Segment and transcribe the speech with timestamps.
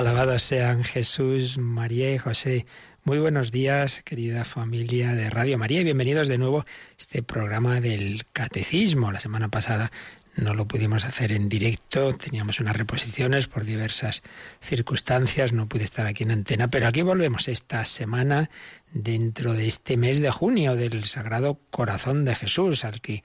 [0.00, 2.64] Alabados sean Jesús, María y José.
[3.04, 6.66] Muy buenos días, querida familia de Radio María, y bienvenidos de nuevo a
[6.98, 9.12] este programa del Catecismo.
[9.12, 9.92] La semana pasada
[10.36, 14.22] no lo pudimos hacer en directo, teníamos unas reposiciones por diversas
[14.62, 18.48] circunstancias, no pude estar aquí en antena, pero aquí volvemos esta semana
[18.94, 23.22] dentro de este mes de junio del Sagrado Corazón de Jesús, al que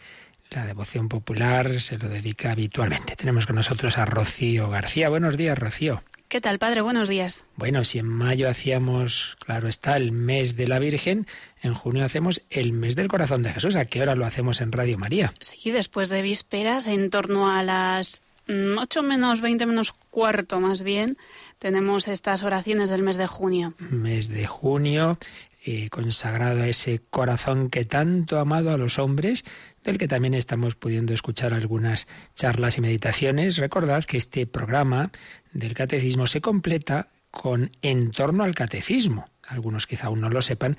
[0.50, 3.16] la devoción popular se lo dedica habitualmente.
[3.16, 5.08] Tenemos con nosotros a Rocío García.
[5.08, 6.04] Buenos días, Rocío.
[6.28, 6.82] ¿Qué tal, padre?
[6.82, 7.46] Buenos días.
[7.56, 11.28] Bueno, si en mayo hacíamos, claro está, el mes de la Virgen,
[11.62, 13.76] en junio hacemos el mes del corazón de Jesús.
[13.76, 15.34] ¿A qué hora lo hacemos en Radio María?
[15.40, 20.82] Sí, después de vísperas, en torno a las 8 mm, menos 20 menos cuarto más
[20.82, 21.18] bien,
[21.60, 23.76] tenemos estas oraciones del mes de junio.
[23.78, 25.20] Mes de junio,
[25.64, 29.46] eh, consagrado a ese corazón que tanto ha amado a los hombres,
[29.84, 33.58] del que también estamos pudiendo escuchar algunas charlas y meditaciones.
[33.58, 35.12] Recordad que este programa
[35.56, 39.28] del catecismo se completa con En torno al catecismo.
[39.48, 40.78] Algunos quizá aún no lo sepan,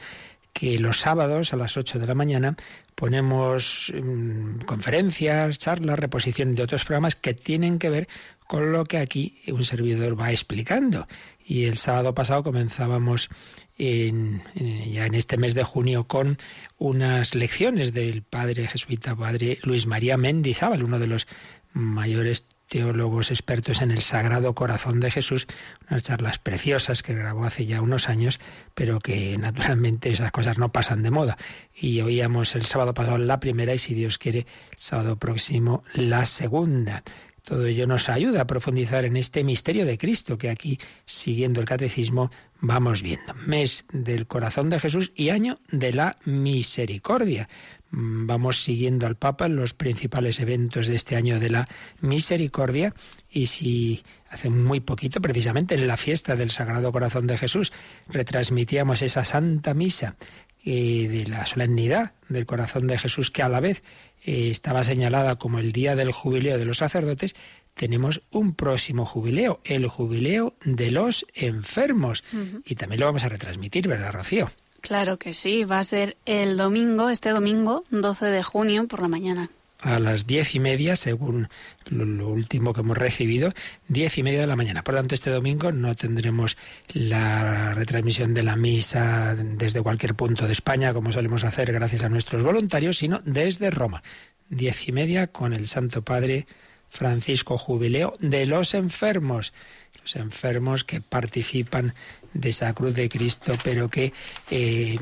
[0.53, 2.57] que los sábados a las 8 de la mañana
[2.95, 8.09] ponemos mm, conferencias, charlas, reposiciones de otros programas que tienen que ver
[8.47, 11.07] con lo que aquí un servidor va explicando.
[11.45, 13.29] Y el sábado pasado comenzábamos
[13.77, 16.39] en, ya en este mes de junio con
[16.79, 21.27] unas lecciones del padre jesuita, padre Luis María Mendizábal, uno de los
[21.75, 25.47] mayores teólogos expertos en el Sagrado Corazón de Jesús,
[25.89, 28.41] unas charlas preciosas que grabó hace ya unos años,
[28.75, 31.39] pero que naturalmente esas cosas no pasan de moda.
[31.75, 36.25] Y oíamos el sábado pasado la primera y si Dios quiere, el sábado próximo la
[36.25, 37.03] segunda.
[37.47, 41.67] Todo ello nos ayuda a profundizar en este misterio de Cristo que aquí, siguiendo el
[41.67, 43.35] catecismo, vamos viendo.
[43.35, 47.49] Mes del corazón de Jesús y año de la misericordia.
[47.91, 51.69] Mm, vamos siguiendo al Papa en los principales eventos de este año de la
[52.01, 52.95] misericordia
[53.31, 57.73] y si hace muy poquito, precisamente en la fiesta del Sagrado Corazón de Jesús,
[58.09, 60.17] retransmitíamos esa Santa Misa
[60.65, 63.85] eh, de la solemnidad del Corazón de Jesús que a la vez
[64.25, 67.37] eh, estaba señalada como el día del jubileo de los sacerdotes,
[67.75, 72.25] tenemos un próximo jubileo, el jubileo de los enfermos.
[72.65, 74.49] Y también lo vamos a retransmitir, ¿verdad, Rocío?
[74.87, 79.09] Claro que sí, va a ser el domingo, este domingo, 12 de junio, por la
[79.09, 81.49] mañana a las diez y media, según
[81.87, 83.53] lo, último que hemos recibido,
[83.89, 84.83] diez y media de la mañana.
[84.83, 86.57] Por lo tanto, este domingo no tendremos
[86.93, 92.09] la retransmisión de la misa desde cualquier punto de España, como solemos hacer gracias a
[92.09, 94.03] nuestros voluntarios, sino desde Roma.
[94.49, 96.47] Diez y media con el Santo Padre
[96.89, 99.53] Francisco Jubileo de los enfermos.
[100.01, 101.95] Los enfermos que participan
[102.41, 104.13] de esa cruz de Cristo, pero que
[104.51, 104.99] eh,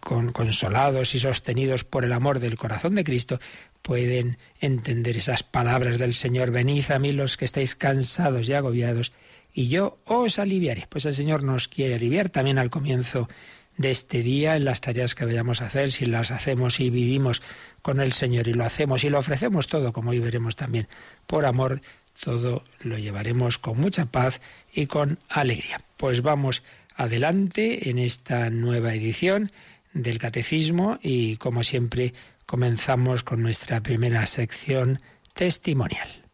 [0.00, 3.40] con, consolados y sostenidos por el amor del corazón de Cristo,
[3.82, 9.12] pueden entender esas palabras del Señor, venid a mí los que estáis cansados y agobiados,
[9.52, 10.86] y yo os aliviaré.
[10.88, 13.28] Pues el Señor nos quiere aliviar también al comienzo
[13.76, 17.42] de este día en las tareas que vayamos a hacer, si las hacemos y vivimos
[17.82, 20.88] con el Señor y lo hacemos y lo ofrecemos todo, como hoy veremos también,
[21.26, 21.80] por amor,
[22.20, 24.40] todo lo llevaremos con mucha paz
[24.72, 25.78] y con alegría.
[25.96, 26.62] Pues vamos
[26.94, 29.52] adelante en esta nueva edición
[29.92, 32.14] del Catecismo y como siempre
[32.46, 35.00] comenzamos con nuestra primera sección
[35.34, 36.25] testimonial.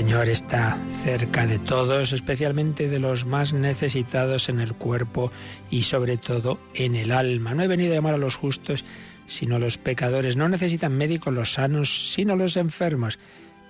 [0.00, 5.30] Señor está cerca de todos, especialmente de los más necesitados en el cuerpo
[5.70, 7.52] y sobre todo en el alma.
[7.52, 8.86] No he venido a llamar a los justos,
[9.26, 10.38] sino a los pecadores.
[10.38, 13.18] No necesitan médicos los sanos, sino los enfermos.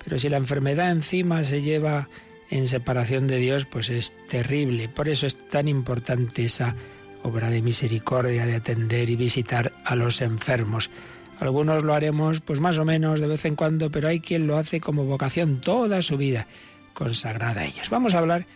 [0.04, 2.08] Pero si la enfermedad encima se lleva
[2.48, 4.88] en separación de Dios, pues es terrible.
[4.88, 6.76] Por eso es tan importante esa
[7.24, 10.90] obra de misericordia, de atender y visitar a los enfermos.
[11.40, 14.56] Algunos lo haremos pues más o menos de vez en cuando, pero hay quien lo
[14.56, 16.46] hace como vocación toda su vida
[16.92, 17.90] consagrada a ellos.
[17.90, 18.46] Vamos a hablar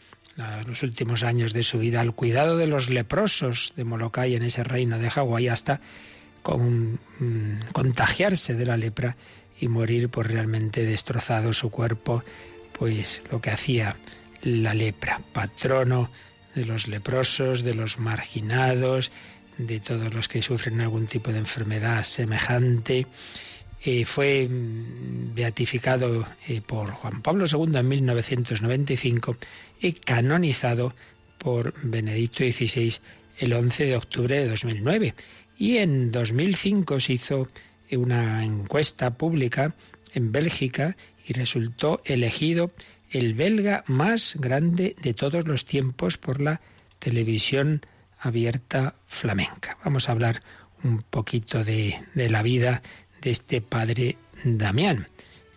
[0.67, 4.65] los últimos años de su vida al cuidado de los leprosos de Molokai en ese
[4.65, 5.81] reino de Hawái hasta
[6.43, 9.17] con, mm, contagiarse de la lepra
[9.61, 12.25] y morir por realmente destrozado su cuerpo,
[12.73, 13.97] pues lo que hacía
[14.43, 16.11] la lepra, patrono
[16.55, 19.13] de los leprosos, de los marginados,
[19.59, 23.07] de todos los que sufren algún tipo de enfermedad semejante.
[24.05, 29.37] Fue mm, beatificado eh, por Juan Pablo II en 1995
[29.81, 30.95] y canonizado
[31.39, 32.95] por Benedicto XVI
[33.39, 35.15] el 11 de octubre de 2009.
[35.59, 37.49] Y en 2005 se hizo
[37.91, 39.75] una encuesta pública
[40.15, 40.97] en Bélgica
[41.27, 42.71] y resultó elegido
[43.11, 46.61] el belga más grande de todos los tiempos por la
[46.99, 47.85] televisión
[48.19, 49.77] abierta flamenca.
[49.85, 50.43] Vamos a hablar
[50.85, 52.83] un poquito de, de la vida
[53.23, 55.09] de este padre Damián.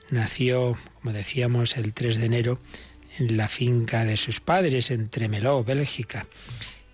[0.09, 2.59] Nació, como decíamos, el 3 de enero
[3.17, 6.27] en la finca de sus padres en Tremeló, Bélgica.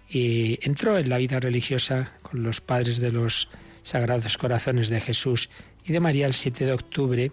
[0.10, 3.50] Y entró en la vida religiosa con los padres de los
[3.84, 5.50] Sagrados Corazones de Jesús
[5.86, 7.32] y de María el 7 de octubre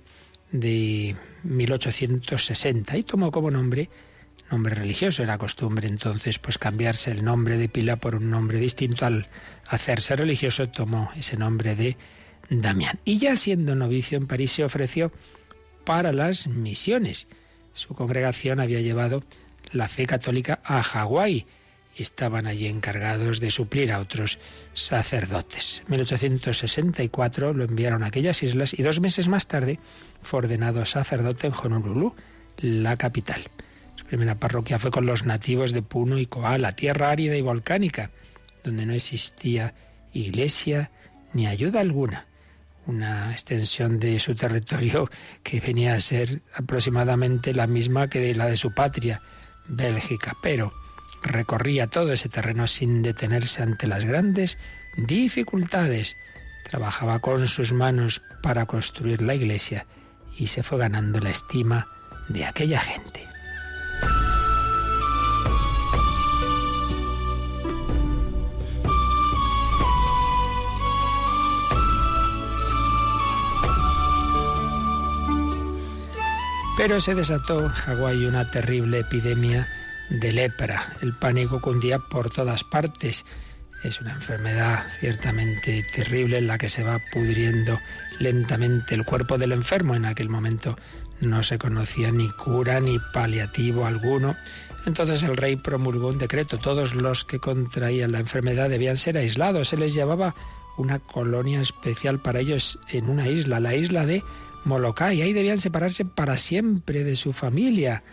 [0.50, 3.88] de 1860 y tomó como nombre
[4.50, 5.23] nombre religioso.
[5.23, 9.06] Era costumbre entonces pues cambiarse el nombre de pila por un nombre distinto.
[9.06, 9.29] Al
[9.67, 11.96] hacerse religioso tomó ese nombre de
[12.50, 12.99] Damián.
[13.05, 15.12] Y ya siendo novicio en París se ofreció
[15.85, 17.29] para las misiones.
[17.73, 19.23] Su congregación había llevado
[19.73, 21.47] la fe católica a Hawái
[22.03, 24.39] estaban allí encargados de suplir a otros
[24.75, 25.83] sacerdotes.
[25.87, 29.79] En 1864 lo enviaron a aquellas islas y dos meses más tarde
[30.23, 32.15] fue ordenado sacerdote en Honolulu,
[32.59, 33.43] la capital.
[33.97, 38.11] Su primera parroquia fue con los nativos de Puno y Koala, tierra árida y volcánica,
[38.62, 39.75] donde no existía
[40.12, 40.91] iglesia
[41.33, 42.27] ni ayuda alguna.
[42.88, 45.11] Una extensión de su territorio
[45.43, 49.20] que venía a ser aproximadamente la misma que de la de su patria,
[49.69, 50.73] Bélgica, pero
[51.23, 54.56] recorría todo ese terreno sin detenerse ante las grandes
[55.06, 56.17] dificultades.
[56.70, 59.85] Trabajaba con sus manos para construir la iglesia
[60.38, 61.88] y se fue ganando la estima
[62.31, 63.29] de aquella gente.
[76.78, 79.66] Pero se desató en Hawái una terrible epidemia
[80.10, 80.80] de lepra.
[81.02, 83.25] El pánico cundía por todas partes.
[83.82, 87.80] Es una enfermedad ciertamente terrible en la que se va pudriendo
[88.20, 89.97] lentamente el cuerpo del enfermo.
[89.97, 90.78] En aquel momento
[91.20, 94.37] no se conocía ni cura ni paliativo alguno.
[94.87, 96.58] Entonces el rey promulgó un decreto.
[96.58, 99.70] Todos los que contraían la enfermedad debían ser aislados.
[99.70, 100.37] Se les llevaba
[100.76, 104.23] una colonia especial para ellos en una isla, la isla de
[104.68, 105.22] Molokai.
[105.22, 108.04] Ahí debían separarse para siempre de su familia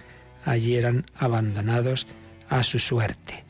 [0.45, 2.07] allí eran abandonados
[2.47, 3.43] a su suerte.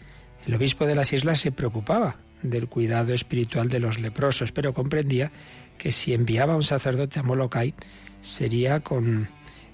[0.47, 5.31] El obispo de las islas se preocupaba del cuidado espiritual de los leprosos, pero comprendía
[5.77, 7.73] que si enviaba a un sacerdote a Molokai
[8.21, 9.27] sería con,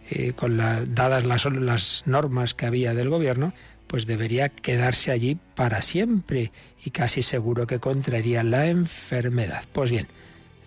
[0.09, 3.53] eh, con dadas las, las normas que había del gobierno,
[3.87, 6.51] pues debería quedarse allí para siempre
[6.83, 9.65] y casi seguro que contraería la enfermedad.
[9.73, 10.07] Pues bien,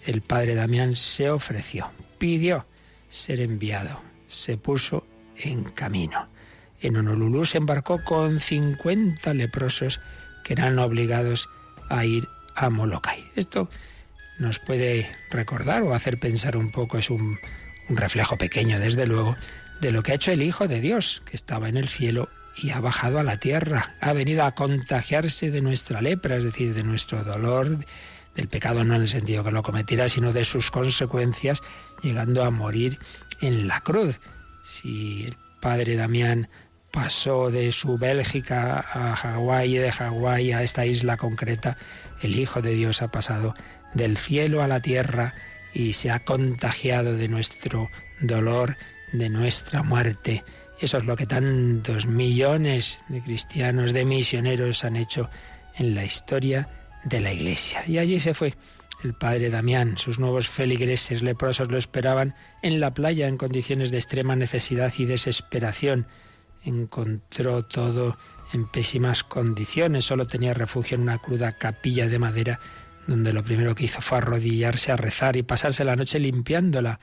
[0.04, 1.90] el padre Damián se ofreció,
[2.24, 2.66] pidió
[3.10, 6.26] ser enviado, se puso en camino.
[6.80, 10.00] En Honolulu se embarcó con 50 leprosos
[10.42, 11.50] que eran obligados
[11.90, 13.22] a ir a Molokai.
[13.36, 13.68] Esto
[14.38, 17.36] nos puede recordar o hacer pensar un poco, es un,
[17.90, 19.36] un reflejo pequeño, desde luego,
[19.82, 22.70] de lo que ha hecho el Hijo de Dios, que estaba en el cielo y
[22.70, 26.84] ha bajado a la tierra, ha venido a contagiarse de nuestra lepra, es decir, de
[26.84, 27.84] nuestro dolor,
[28.34, 31.60] del pecado no en el sentido que lo cometiera, sino de sus consecuencias,
[32.02, 32.98] llegando a morir
[33.40, 34.20] en la cruz.
[34.62, 36.48] Si el padre Damián
[36.90, 41.76] pasó de su Bélgica a Hawái de Hawái a esta isla concreta,
[42.22, 43.54] el Hijo de Dios ha pasado
[43.94, 45.34] del cielo a la tierra
[45.72, 47.88] y se ha contagiado de nuestro
[48.20, 48.76] dolor,
[49.12, 50.44] de nuestra muerte.
[50.80, 55.28] Eso es lo que tantos millones de cristianos, de misioneros han hecho
[55.76, 56.68] en la historia
[57.04, 57.84] de la Iglesia.
[57.86, 58.54] Y allí se fue
[59.04, 59.98] el padre Damián.
[59.98, 65.04] Sus nuevos feligreses leprosos lo esperaban en la playa en condiciones de extrema necesidad y
[65.04, 66.06] desesperación.
[66.64, 68.16] Encontró todo
[68.52, 72.60] en pésimas condiciones, solo tenía refugio en una cruda capilla de madera
[73.06, 77.00] donde lo primero que hizo fue arrodillarse a rezar y pasarse la noche limpiándola.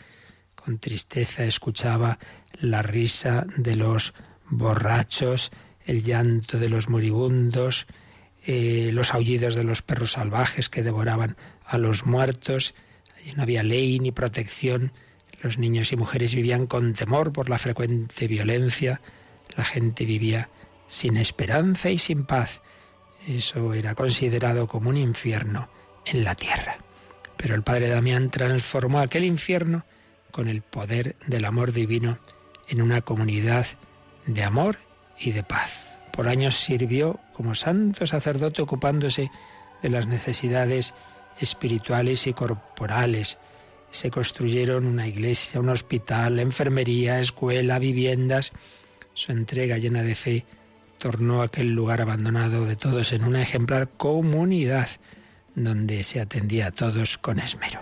[0.56, 2.18] Con tristeza escuchaba
[2.60, 4.14] la risa de los
[4.50, 5.52] borrachos,
[5.86, 7.86] el llanto de los moribundos,
[8.46, 11.38] eh, los aullidos de los perros salvajes que devoraban
[11.72, 12.76] a los muertos.
[13.18, 14.92] Allí no había ley ni protección.
[15.42, 19.02] Los niños y mujeres vivían con temor por la frecuente violencia.
[19.56, 20.50] La gente vivía
[20.88, 22.62] sin esperanza y sin paz.
[23.26, 25.70] Eso era considerado como un infierno
[26.06, 26.78] en la tierra.
[27.38, 29.86] Pero el padre Damián transformó aquel infierno
[30.32, 32.20] con el poder del amor divino
[32.68, 33.66] en una comunidad
[34.26, 34.78] de amor
[35.18, 35.98] y de paz.
[36.12, 39.32] Por años sirvió como santo sacerdote ocupándose
[39.82, 40.94] de las necesidades
[41.40, 43.38] espirituales y corporales.
[43.90, 48.52] Se construyeron una iglesia, un hospital, enfermería, escuela, viviendas.
[49.14, 50.46] Su entrega llena de fe
[50.98, 54.88] tornó aquel lugar abandonado de todos en una ejemplar comunidad
[55.56, 57.80] donde se atendía a todos con esmero.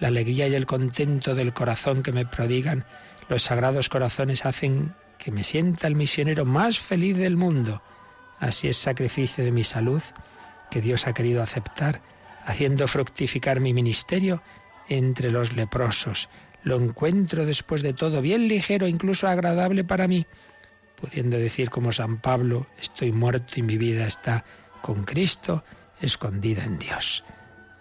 [0.00, 2.84] La alegría y el contento del corazón que me prodigan
[3.28, 7.82] los sagrados corazones hacen que me sienta el misionero más feliz del mundo.
[8.38, 10.02] Así es sacrificio de mi salud
[10.70, 12.00] que Dios ha querido aceptar,
[12.44, 14.42] haciendo fructificar mi ministerio
[14.88, 16.28] entre los leprosos.
[16.62, 20.26] Lo encuentro después de todo bien ligero, incluso agradable para mí,
[20.96, 24.44] pudiendo decir como San Pablo, estoy muerto y mi vida está
[24.80, 25.64] con Cristo
[26.00, 27.24] escondida en Dios.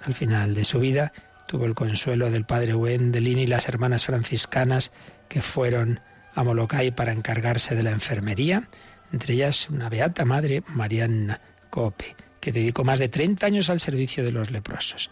[0.01, 1.13] Al final de su vida
[1.47, 4.91] tuvo el consuelo del padre Wendelin y las hermanas franciscanas
[5.29, 6.01] que fueron
[6.35, 8.67] a Molokai para encargarse de la enfermería,
[9.11, 14.23] entre ellas una beata madre, Mariana Cope, que dedicó más de 30 años al servicio
[14.23, 15.11] de los leprosos.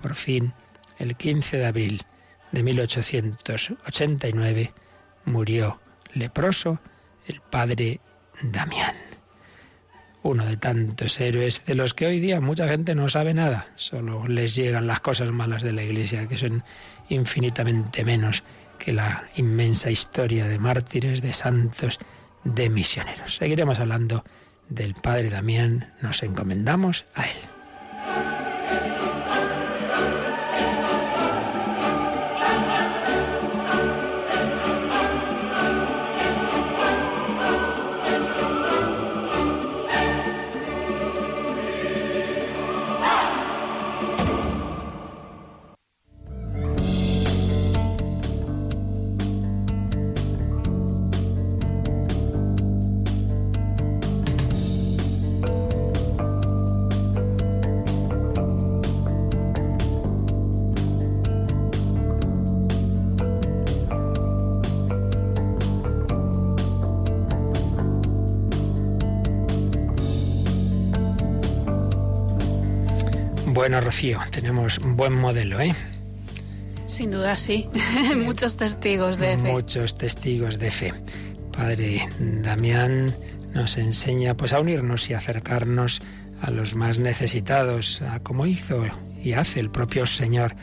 [0.00, 0.52] Por fin,
[1.00, 2.00] el 15 de abril
[2.52, 4.72] de 1889,
[5.24, 5.80] murió
[6.14, 6.78] leproso
[7.26, 8.00] el padre
[8.42, 8.94] Damián
[10.22, 14.26] uno de tantos héroes de los que hoy día mucha gente no sabe nada, solo
[14.28, 16.62] les llegan las cosas malas de la Iglesia, que son
[17.08, 18.42] infinitamente menos
[18.78, 21.98] que la inmensa historia de mártires, de santos,
[22.44, 23.36] de misioneros.
[23.36, 24.24] Seguiremos hablando
[24.68, 28.39] del Padre Damián, nos encomendamos a él.
[73.60, 75.74] Bueno, Rocío, tenemos un buen modelo, ¿eh?
[76.86, 77.68] Sin duda, sí.
[78.16, 79.52] Muchos testigos de fe.
[79.52, 80.94] Muchos testigos de fe.
[81.52, 83.14] Padre Damián
[83.52, 86.00] nos enseña pues a unirnos y acercarnos
[86.40, 88.82] a los más necesitados, a como hizo
[89.22, 90.56] y hace el propio Señor,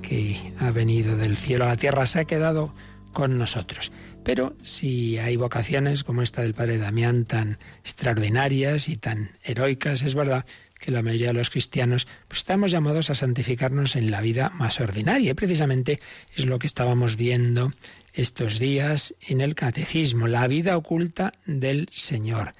[0.00, 2.74] que ha venido del cielo a la tierra, se ha quedado
[3.12, 3.92] con nosotros.
[4.24, 10.14] Pero si hay vocaciones como esta del padre Damián tan extraordinarias y tan heroicas, es
[10.14, 10.46] verdad
[10.78, 14.80] que la mayoría de los cristianos pues estamos llamados a santificarnos en la vida más
[14.80, 15.32] ordinaria.
[15.32, 16.00] Y precisamente
[16.36, 17.72] es lo que estábamos viendo
[18.12, 22.54] estos días en el catecismo, la vida oculta del Señor.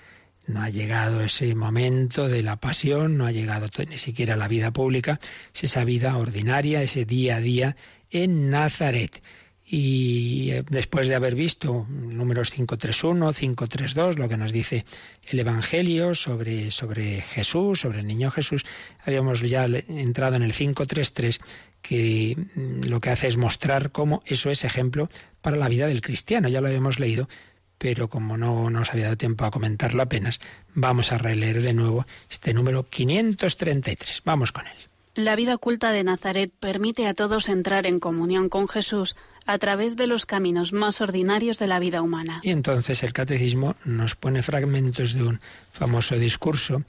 [0.46, 4.72] No ha llegado ese momento de la pasión, no ha llegado ni siquiera la vida
[4.72, 5.20] pública,
[5.54, 7.76] es esa vida ordinaria, ese día a día
[8.10, 9.22] en Nazaret.
[9.70, 14.86] Y eh, después de haber visto números 531, 532, lo que nos dice
[15.28, 18.64] el Evangelio sobre, sobre Jesús, sobre el niño Jesús,
[19.04, 21.40] habíamos ya entrado en el 533,
[21.82, 25.10] que mm, lo que hace es mostrar cómo eso es ejemplo
[25.42, 26.48] para la vida del cristiano.
[26.48, 27.28] Ya lo habíamos leído,
[27.76, 30.40] pero como no nos había dado tiempo a comentarlo apenas,
[30.74, 34.22] vamos a releer de nuevo este número 533.
[34.24, 34.87] Vamos con él.
[35.18, 39.96] La vida oculta de Nazaret permite a todos entrar en comunión con Jesús a través
[39.96, 42.40] de los caminos más ordinarios de la vida humana.
[42.44, 45.40] Y entonces el catecismo nos pone fragmentos de un
[45.72, 46.84] famoso discurso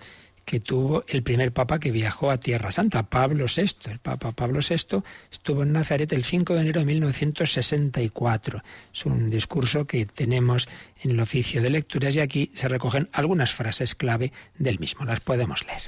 [0.46, 3.90] que tuvo el primer papa que viajó a Tierra Santa, Pablo VI.
[3.90, 8.62] El papa Pablo VI estuvo en Nazaret el 5 de enero de 1964.
[8.94, 10.68] Es un discurso que tenemos
[11.02, 15.04] en el oficio de lecturas y aquí se recogen algunas frases clave del mismo.
[15.04, 15.82] Las podemos leer.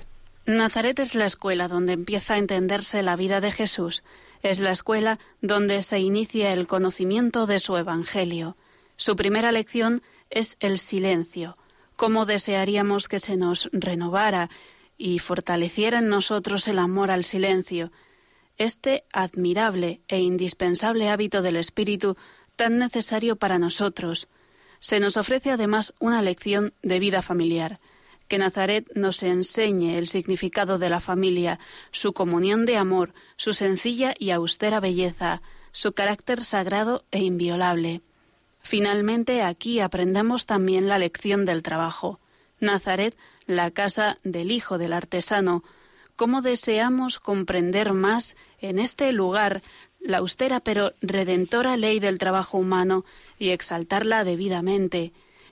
[0.45, 4.03] Nazaret es la escuela donde empieza a entenderse la vida de Jesús,
[4.41, 8.57] es la escuela donde se inicia el conocimiento de su Evangelio.
[8.95, 11.57] Su primera lección es el silencio,
[11.95, 14.49] cómo desearíamos que se nos renovara
[14.97, 17.91] y fortaleciera en nosotros el amor al silencio,
[18.57, 22.17] este admirable e indispensable hábito del espíritu
[22.55, 24.27] tan necesario para nosotros.
[24.79, 27.79] Se nos ofrece además una lección de vida familiar
[28.31, 31.59] que Nazaret nos enseñe el significado de la familia,
[31.91, 35.41] su comunión de amor, su sencilla y austera belleza,
[35.73, 37.99] su carácter sagrado e inviolable.
[38.61, 42.21] Finalmente, aquí aprendemos también la lección del trabajo.
[42.61, 43.17] Nazaret,
[43.47, 45.65] la casa del hijo del artesano.
[46.15, 49.61] ¿Cómo deseamos comprender más en este lugar
[49.99, 53.03] la austera pero redentora ley del trabajo humano
[53.37, 55.11] y exaltarla debidamente?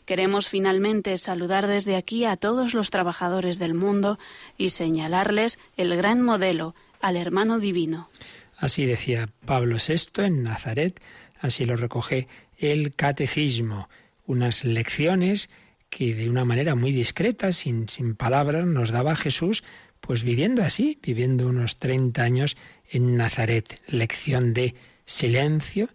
[0.10, 4.18] Queremos finalmente saludar desde aquí a todos los trabajadores del mundo
[4.58, 8.10] y señalarles el gran modelo, al hermano divino.
[8.58, 11.00] Así decía Pablo VI en Nazaret,
[11.40, 13.88] así lo recoge el catecismo,
[14.26, 15.52] unas lecciones
[15.92, 19.64] que de una manera muy discreta, sin, sin palabras, nos daba Jesús,
[20.02, 22.58] pues viviendo así, viviendo unos 30 años
[22.90, 24.74] en Nazaret, lección de
[25.06, 25.88] silencio,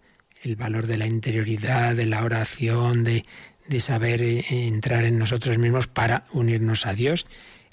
[0.45, 3.25] el valor de la interioridad, de la oración, de,
[3.67, 7.27] de saber eh, entrar en nosotros mismos para unirnos a Dios.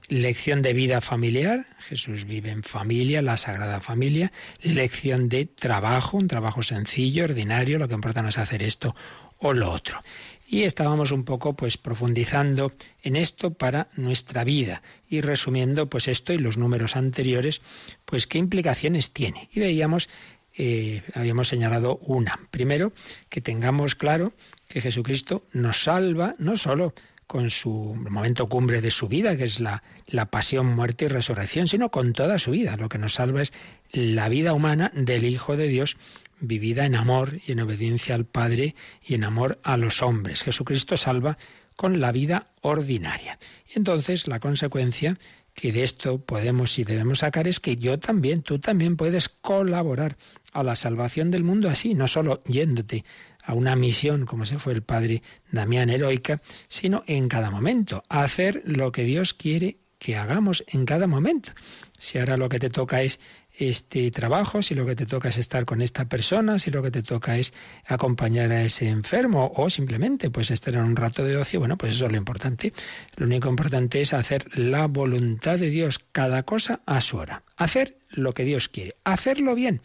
[0.07, 4.31] Lección de vida familiar, Jesús vive en familia, la Sagrada Familia.
[4.62, 8.95] Lección de trabajo, un trabajo sencillo, ordinario, lo que importa no es hacer esto
[9.38, 10.01] o lo otro.
[10.47, 16.34] Y estábamos un poco pues profundizando en esto para nuestra vida y resumiendo pues esto
[16.34, 17.62] y los números anteriores,
[18.05, 19.49] pues qué implicaciones tiene.
[19.53, 20.10] Y veíamos
[20.58, 22.40] eh, habíamos señalado una.
[22.52, 22.94] Primero,
[23.30, 24.34] que tengamos claro
[24.68, 26.94] que Jesucristo nos salva no solo
[27.28, 31.70] con su momento cumbre de su vida, que es la, la, pasión, muerte y resurrección,
[31.70, 32.76] sino con toda su vida.
[32.76, 33.54] Lo que nos salva es
[33.94, 35.96] la vida humana del Hijo de Dios,
[36.42, 40.44] vivida en amor y en obediencia al Padre y en amor a los hombres.
[40.44, 41.38] Jesucristo salva
[41.78, 43.40] con la vida ordinaria.
[43.74, 45.18] Y entonces la consecuencia
[45.54, 50.18] que de esto podemos y debemos sacar es que yo también, tú también puedes colaborar
[50.54, 53.06] a la salvación del mundo así, no solo yéndote
[53.44, 58.62] a una misión, como se fue el padre Damián heroica, sino en cada momento, hacer
[58.66, 61.52] lo que Dios quiere que hagamos en cada momento.
[62.00, 63.20] Si ahora lo que te toca es
[63.69, 66.91] este trabajo, si lo que te toca es estar con esta persona, si lo que
[66.91, 67.54] te toca es
[67.86, 71.93] acompañar a ese enfermo o simplemente pues estar en un rato de ocio, bueno, pues
[71.93, 72.74] eso es lo importante.
[73.15, 77.43] Lo único importante es hacer la voluntad de Dios, cada cosa a su hora.
[77.58, 79.82] Hacer lo que Dios quiere, hacerlo bien.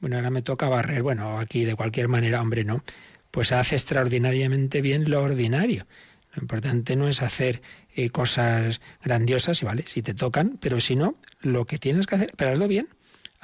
[0.00, 2.82] Bueno, ahora me toca barrer, bueno, aquí de cualquier manera, hombre, no.
[3.30, 5.86] Pues hace extraordinariamente bien lo ordinario.
[6.36, 7.62] Lo importante no es hacer
[7.94, 9.84] eh, cosas grandiosas, ¿vale?
[9.86, 12.88] Si te tocan, pero si no, lo que tienes que hacer, pero hazlo bien,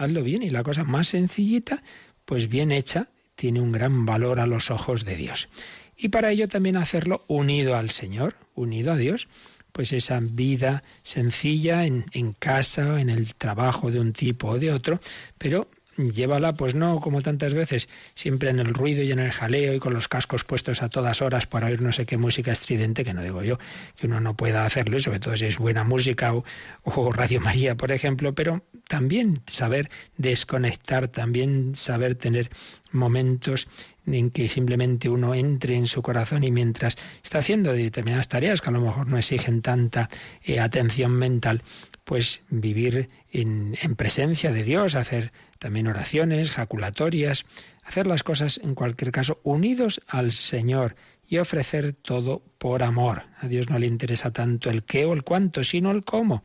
[0.05, 0.43] hazlo bien.
[0.43, 1.83] Y la cosa más sencillita,
[2.25, 5.49] pues bien hecha, tiene un gran valor a los ojos de Dios.
[5.97, 9.29] Y para ello también hacerlo unido al Señor, unido a Dios
[9.73, 14.71] pues esa vida sencilla en, en casa, en el trabajo de un tipo o de
[14.71, 15.01] otro,
[15.39, 19.75] pero llévala, pues no como tantas veces, siempre en el ruido y en el jaleo
[19.75, 23.05] y con los cascos puestos a todas horas para oír no sé qué música estridente,
[23.05, 23.59] que no digo yo
[23.97, 26.45] que uno no pueda hacerlo, y sobre todo si es buena música o,
[26.85, 32.51] o Radio María, por ejemplo, pero también saber desconectar, también saber tener
[32.93, 33.69] momentos
[34.07, 38.69] en que simplemente uno entre en su corazón y mientras está haciendo determinadas tareas que
[38.69, 40.11] a lo mejor no exigen tanta
[40.43, 41.63] eh, atención mental,
[42.05, 47.45] pues vivir en, en, presencia de Dios, hacer también oraciones, jaculatorias,
[47.85, 50.97] hacer las cosas en cualquier caso unidos al Señor
[51.29, 53.25] y ofrecer todo por amor.
[53.41, 56.43] A Dios no le interesa tanto el qué o el cuánto, sino el cómo.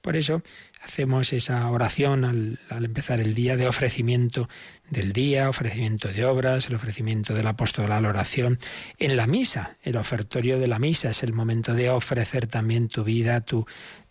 [0.00, 0.42] Por eso
[0.80, 4.48] hacemos esa oración al, empezar el día de ofrecimiento
[4.88, 8.58] del día, ofrecimiento de obras, el ofrecimiento del apóstol a la oración.
[8.98, 13.04] En la misa, el ofertorio de la misa es el momento de ofrecer también tu
[13.04, 13.40] vida,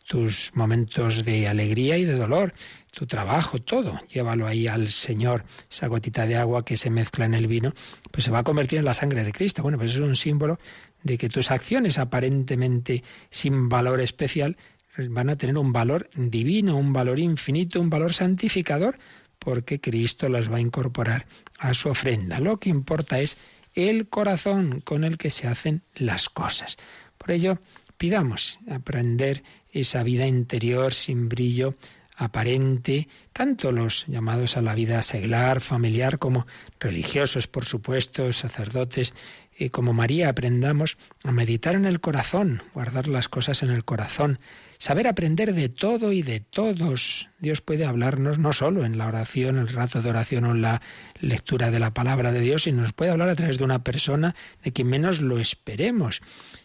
[0.08, 2.54] tus momentos de alegría y de dolor,
[2.92, 4.00] tu trabajo, todo.
[4.08, 5.44] Llévalo ahí al Señor.
[5.70, 7.74] Esa gotita de agua que se mezcla en el vino,
[8.10, 9.62] pues se va a convertir en la sangre de Cristo.
[9.62, 10.60] Bueno, pues es un símbolo
[11.04, 14.58] de que tus acciones aparentemente sin valor especial
[14.98, 18.98] van a tener un valor divino, un valor infinito, un valor santificador,
[19.38, 21.28] porque Cristo las va a incorporar
[21.60, 22.40] a su ofrenda.
[22.40, 23.38] Lo que importa es
[23.76, 26.78] el corazón con el que se hacen las cosas.
[27.18, 27.60] Por ello,
[27.98, 29.44] pidamos aprender
[29.80, 31.76] esa vida interior sin brillo
[32.18, 36.48] aparente, tanto los llamados a la vida seglar, familiar, como
[36.80, 39.14] religiosos, por supuesto, sacerdotes,
[39.60, 44.40] y como María aprendamos a meditar en el corazón, guardar las cosas en el corazón,
[44.78, 47.30] saber aprender de todo y de todos.
[47.40, 50.82] Dios puede hablarnos no solo en la oración, el rato de oración o en la
[51.20, 54.36] lectura de la palabra de Dios, sino nos puede hablar a través de una persona
[54.64, 56.22] de quien menos lo esperemos.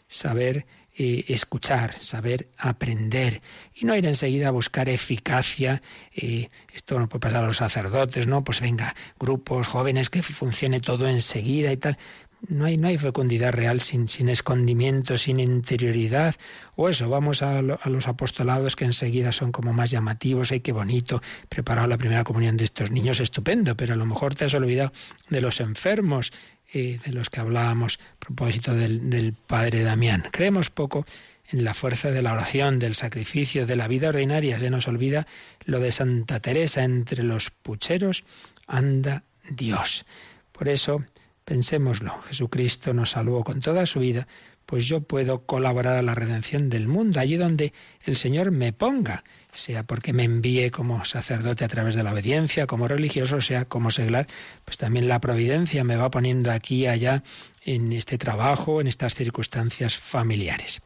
[0.06, 3.40] Saber eh, escuchar, saber aprender
[3.74, 5.82] y no ir enseguida a buscar eficacia.
[6.14, 8.44] Eh, esto no puede pasar a los sacerdotes, ¿no?
[8.44, 11.98] Pues venga, grupos jóvenes que funcione todo enseguida y tal
[12.48, 16.34] no hay, no hay fecundidad real sin, sin escondimiento, sin interioridad.
[16.74, 21.22] O eso, vamos a, los apostolados que enseguida son como más llamativos, ay, qué bonito,
[21.48, 24.92] preparar la primera comunión de estos niños, estupendo, pero a lo mejor te has olvidado
[25.28, 26.32] de los enfermos,
[26.72, 30.24] eh, de los que hablábamos a propósito del, del padre Damián.
[30.30, 31.06] Creemos poco
[31.50, 34.58] en la fuerza de la oración, del sacrificio, de la vida ordinaria.
[34.58, 35.26] Se nos olvida
[35.64, 38.24] lo de Santa Teresa, entre los pucheros
[38.66, 40.06] anda Dios.
[40.52, 41.04] Por eso
[41.44, 44.28] Pensémoslo, Jesucristo nos salvó con toda su vida,
[44.64, 47.72] pues yo puedo colaborar a la redención del mundo, allí donde
[48.04, 52.66] el Señor me ponga, sea porque me envíe como sacerdote a través de la obediencia,
[52.66, 54.26] como religioso, sea como seglar,
[54.64, 57.22] pues también la providencia me va poniendo aquí y allá
[57.64, 60.80] en este trabajo, en estas circunstancias familiares.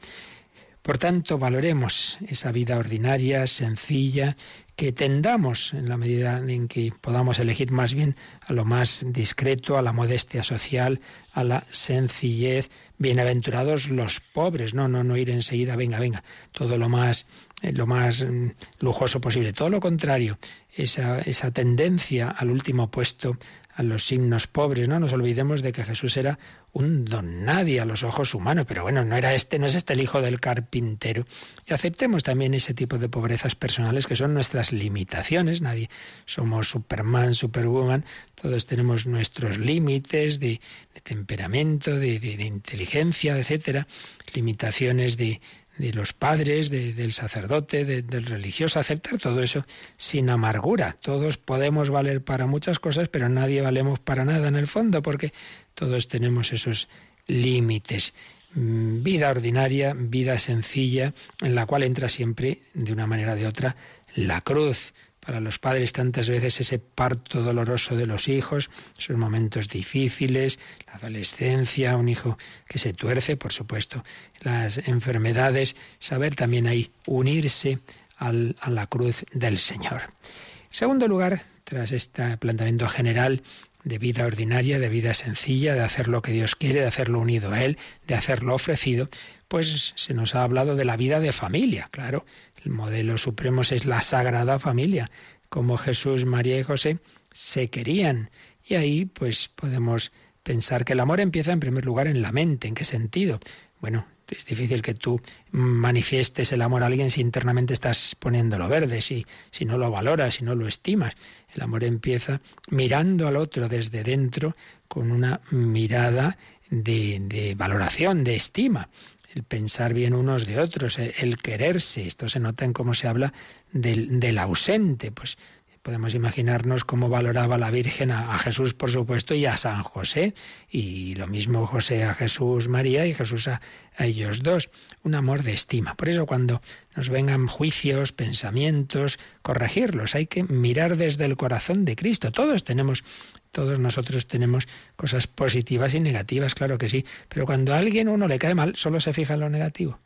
[0.86, 4.36] Por tanto, valoremos esa vida ordinaria, sencilla,
[4.76, 9.78] que tendamos, en la medida en que podamos elegir más bien a lo más discreto,
[9.78, 11.00] a la modestia social,
[11.32, 12.70] a la sencillez.
[12.98, 17.26] Bienaventurados los pobres, no, no, no ir enseguida, venga, venga, todo lo más,
[17.62, 19.52] lo más mm, lujoso posible.
[19.52, 20.38] Todo lo contrario,
[20.74, 23.38] esa, esa tendencia al último puesto,
[23.76, 24.88] a los signos pobres.
[24.88, 26.38] No nos olvidemos de que Jesús era
[26.72, 29.92] un don nadie a los ojos humanos, pero bueno, no era este, no es este
[29.92, 31.26] el hijo del carpintero.
[31.66, 35.60] Y aceptemos también ese tipo de pobrezas personales que son nuestras limitaciones.
[35.60, 35.90] Nadie
[36.24, 40.60] somos Superman, Superwoman, todos tenemos nuestros límites de,
[41.02, 43.86] temperamento, de, de inteligencia, etcétera,
[44.32, 45.40] limitaciones de,
[45.78, 49.64] de los padres, del sacerdote, del religioso, aceptar todo eso
[49.96, 50.96] sin amargura.
[51.00, 55.32] Todos podemos valer para muchas cosas, pero nadie valemos para nada en el fondo, porque
[55.74, 56.88] todos tenemos esos
[57.26, 58.14] límites.
[58.54, 61.12] Mm, vida ordinaria, vida sencilla,
[61.42, 63.76] en la cual entra siempre, de una manera o de otra,
[64.14, 64.94] la cruz
[65.26, 70.94] para los padres tantas veces ese parto doloroso de los hijos, esos momentos difíciles, la
[70.94, 74.04] adolescencia, un hijo que se tuerce, por supuesto,
[74.40, 77.80] las enfermedades, saber también ahí unirse
[78.18, 80.02] a la cruz del Señor.
[80.02, 83.42] En segundo lugar, tras este planteamiento general
[83.82, 87.52] de vida ordinaria, de vida sencilla, de hacer lo que Dios quiere, de hacerlo unido
[87.52, 89.08] a Él, de hacerlo ofrecido,
[89.48, 92.24] pues se nos ha hablado de la vida de familia, claro,
[92.66, 95.08] el modelo supremo es la Sagrada Familia,
[95.48, 96.98] como Jesús, María y José
[97.30, 98.30] se querían.
[98.66, 100.10] Y ahí pues podemos
[100.42, 102.66] pensar que el amor empieza en primer lugar en la mente.
[102.66, 103.38] ¿En qué sentido?
[103.80, 105.20] Bueno, es difícil que tú
[105.52, 110.34] manifiestes el amor a alguien si internamente estás poniéndolo verde, si, si no lo valoras,
[110.34, 111.14] si no lo estimas.
[111.54, 114.56] El amor empieza mirando al otro desde dentro
[114.88, 116.36] con una mirada
[116.68, 118.88] de, de valoración, de estima
[119.36, 122.06] el pensar bien unos de otros, el quererse.
[122.06, 123.34] Esto se nota en cómo se habla
[123.70, 125.12] del, del ausente.
[125.12, 125.36] Pues
[125.82, 130.34] podemos imaginarnos cómo valoraba la Virgen a, Jesús, por supuesto, y a San José,
[130.70, 133.60] y lo mismo José a Jesús María y Jesús a,
[133.98, 134.70] ellos dos,
[135.02, 135.94] un amor de estima.
[135.96, 136.62] Por eso cuando
[136.96, 142.32] nos vengan juicios, pensamientos, corregirlos, hay que mirar desde el corazón de Cristo.
[142.32, 143.04] Todos tenemos,
[143.52, 148.26] todos nosotros tenemos cosas positivas y negativas, claro que sí, pero cuando a alguien uno
[148.26, 150.00] le cae mal, solo se fija en lo negativo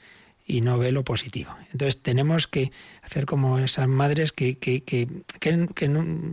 [0.47, 1.55] y no ve lo positivo.
[1.73, 2.73] Entonces tenemos que
[3.03, 5.91] hacer como esas madres que, que, que, que,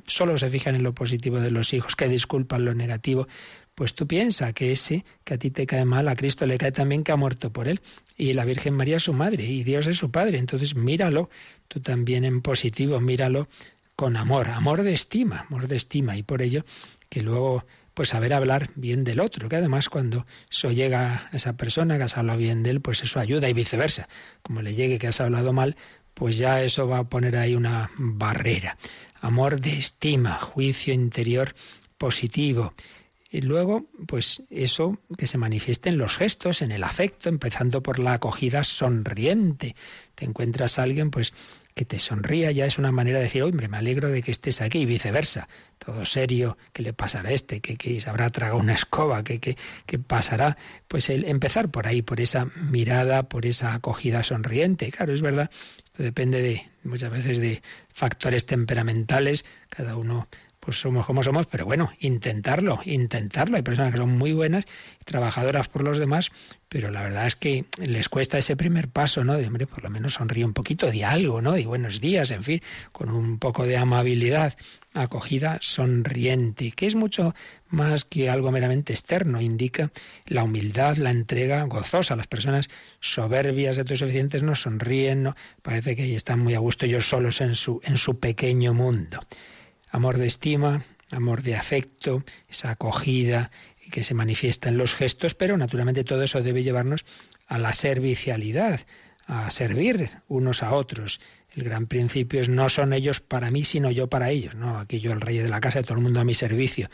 [0.08, 3.28] solo se fijan en lo positivo de los hijos, que disculpan lo negativo.
[3.78, 6.72] Pues tú piensas que ese que a ti te cae mal, a Cristo le cae
[6.72, 7.80] también que ha muerto por él.
[8.18, 10.40] Y la Virgen María es su madre y Dios es su padre.
[10.40, 11.30] Entonces míralo
[11.68, 13.48] tú también en positivo, míralo
[13.96, 16.18] con amor, amor de estima, amor de estima.
[16.18, 16.66] Y por ello
[17.08, 21.54] que luego pues saber hablar bien del otro, que además cuando eso llega a esa
[21.54, 24.10] persona que has hablado bien de él, pues eso ayuda y viceversa.
[24.42, 25.76] Como le llegue que has hablado mal,
[26.16, 28.76] pues ya eso va a poner ahí una barrera.
[29.22, 31.54] Amor de estima, juicio interior
[32.00, 32.74] positivo.
[33.30, 38.00] Y luego, pues eso que se manifieste en los gestos, en el afecto, empezando por
[38.00, 39.76] la acogida sonriente.
[40.16, 41.34] Te encuentras a alguien, pues
[41.78, 44.62] que te sonría ya es una manera de decir, hombre, me alegro de que estés
[44.62, 45.48] aquí y viceversa.
[45.78, 47.62] Todo serio, ¿qué le pasará a este?
[47.62, 49.24] ¿Que, se habrá tragado una escoba?
[49.24, 50.58] ¿Qué, qué, pasará?
[50.88, 54.90] Pues el empezar por ahí, por esa mirada, por esa acogida sonriente.
[54.92, 55.52] Claro, es verdad,
[55.84, 57.62] esto depende de muchas veces de
[57.94, 60.28] factores temperamentales, cada uno
[60.68, 63.56] pues somos como somos, pero bueno, intentarlo, intentarlo.
[63.56, 64.66] Hay personas que son muy buenas,
[65.06, 66.30] trabajadoras por los demás,
[66.68, 69.38] pero la verdad es que les cuesta ese primer paso, ¿no?
[69.38, 71.54] De, hombre, por lo menos sonríe un poquito, de algo, ¿no?
[71.54, 74.58] De buenos días, en fin, con un poco de amabilidad,
[74.94, 77.34] acogida sonriente, que es mucho
[77.70, 79.94] más que algo meramente externo, indica
[80.26, 82.18] la humildad, la entrega gozosa.
[82.18, 82.68] Las personas
[83.00, 87.80] soberbias, autosuficientes, no sonríen, no, parece que están muy a gusto ellos solos en su,
[87.86, 89.22] en su pequeño mundo
[89.90, 93.52] amor de estima, amor de afecto, esa acogida
[93.92, 97.06] que se manifiesta en los gestos, pero naturalmente todo eso debe llevarnos
[97.48, 98.82] a la servicialidad,
[99.26, 101.20] a servir unos a otros.
[101.56, 104.56] El gran principio es no son ellos para mí, sino yo para ellos.
[104.56, 106.90] No, aquí yo el rey de la casa todo el mundo a mi servicio.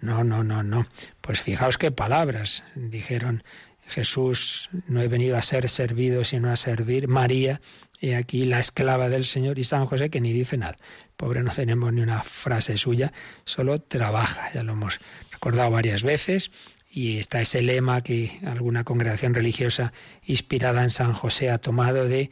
[0.00, 0.86] No, no, no, no.
[1.20, 3.42] Pues fijaos qué palabras dijeron
[3.88, 7.08] Jesús, no he venido a ser servido, sino a servir.
[7.08, 7.60] María,
[8.00, 10.76] y aquí la esclava del Señor, y San José, que ni dice nada.
[11.16, 13.12] Pobre, no tenemos ni una frase suya,
[13.44, 15.00] solo trabaja, ya lo hemos
[15.30, 16.50] recordado varias veces.
[16.88, 22.30] Y está ese lema que alguna congregación religiosa inspirada en San José ha tomado de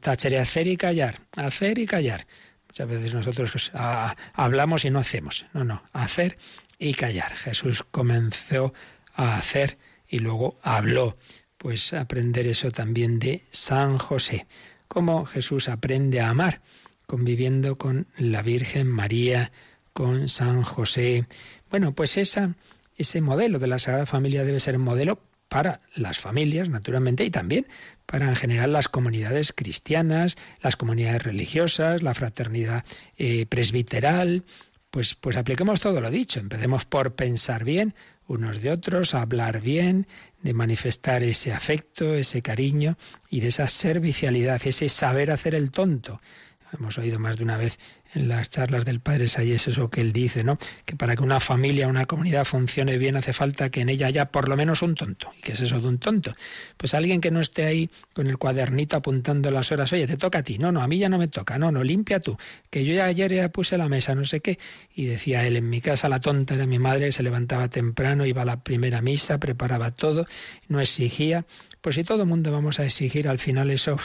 [0.00, 2.26] Tachere hacer y callar, hacer y callar.
[2.68, 3.70] Muchas veces nosotros
[4.34, 5.46] hablamos y no hacemos.
[5.52, 6.38] No, no, hacer
[6.78, 7.34] y callar.
[7.34, 8.74] Jesús comenzó
[9.14, 9.78] a hacer
[10.08, 11.16] y luego habló.
[11.56, 14.46] Pues aprender eso también de San José.
[14.88, 16.60] Cómo Jesús aprende a amar,
[17.12, 19.52] conviviendo con la Virgen María,
[19.92, 21.26] con San José.
[21.68, 22.56] Bueno, pues esa,
[22.96, 25.20] ese modelo de la Sagrada Familia debe ser un modelo
[25.50, 27.66] para las familias, naturalmente, y también
[28.06, 32.86] para en general las comunidades cristianas, las comunidades religiosas, la fraternidad
[33.18, 34.44] eh, presbiteral.
[34.90, 36.40] Pues, pues apliquemos todo lo dicho.
[36.40, 37.94] Empecemos por pensar bien,
[38.26, 40.06] unos de otros, hablar bien,
[40.42, 42.96] de manifestar ese afecto, ese cariño
[43.28, 46.22] y de esa servicialidad, ese saber hacer el tonto.
[46.72, 47.78] Hemos oído más de una vez
[48.14, 50.58] en las charlas del Padre Sayes eso que él dice, ¿no?
[50.84, 54.26] Que para que una familia, una comunidad funcione bien hace falta que en ella haya
[54.26, 55.30] por lo menos un tonto.
[55.38, 56.34] ¿Y qué es eso de un tonto?
[56.76, 60.38] Pues alguien que no esté ahí con el cuadernito apuntando las horas, oye, te toca
[60.38, 62.36] a ti, no, no, a mí ya no me toca, no, no, limpia tú,
[62.70, 64.58] que yo ya ayer ya puse la mesa, no sé qué.
[64.94, 68.42] Y decía él, en mi casa la tonta era mi madre, se levantaba temprano, iba
[68.42, 70.26] a la primera misa, preparaba todo,
[70.68, 71.46] no exigía.
[71.80, 73.96] Pues si todo el mundo vamos a exigir, al final eso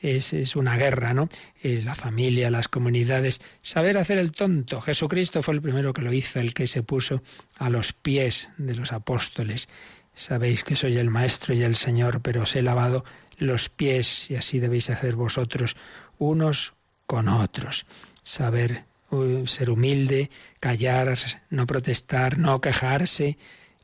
[0.00, 1.28] es, es una guerra, ¿no?
[1.62, 4.80] Eh, la familia, las comunidades, saber hacer el tonto.
[4.80, 7.22] Jesucristo fue el primero que lo hizo, el que se puso
[7.58, 9.68] a los pies de los apóstoles.
[10.14, 13.04] Sabéis que soy el Maestro y el Señor, pero os he lavado
[13.38, 15.76] los pies y así debéis hacer vosotros
[16.18, 16.74] unos
[17.06, 17.86] con otros.
[18.22, 21.16] Saber uh, ser humilde, callar,
[21.48, 23.38] no protestar, no quejarse,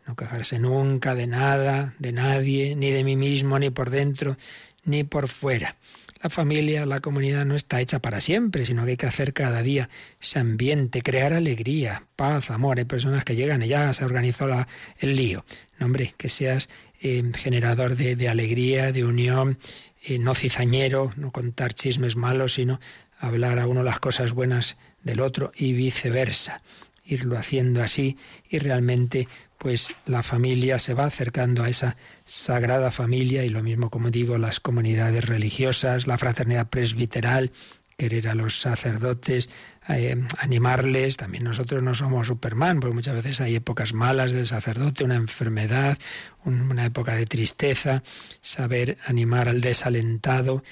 [0.06, 4.36] no quejarse nunca de nada, de nadie, ni de mí mismo, ni por dentro,
[4.84, 5.76] ni por fuera.
[6.22, 9.62] La familia, la comunidad no está hecha para siempre, sino que hay que hacer cada
[9.62, 9.88] día
[10.20, 12.78] ese ambiente, crear alegría, paz, amor.
[12.78, 14.66] Hay personas que llegan y ya se organizó la,
[14.98, 15.44] el lío.
[15.78, 16.68] No, hombre, que seas
[17.00, 19.58] eh, generador de, alegría, de unión,
[20.02, 22.80] eh, no cizañero, no contar chismes malos, sino
[23.18, 26.62] hablar a uno las cosas buenas del otro y viceversa
[27.06, 28.16] irlo haciendo así
[28.50, 33.90] y realmente pues la familia se va acercando a esa sagrada familia y lo mismo
[33.90, 37.52] como digo las comunidades religiosas, la fraternidad presbiteral,
[37.96, 39.48] querer a los sacerdotes,
[39.88, 41.16] eh, animarles.
[41.16, 45.98] También nosotros no somos Superman, porque muchas veces hay épocas malas del sacerdote, una enfermedad,
[46.44, 48.02] una época de tristeza,
[48.40, 50.62] saber animar al desalentado.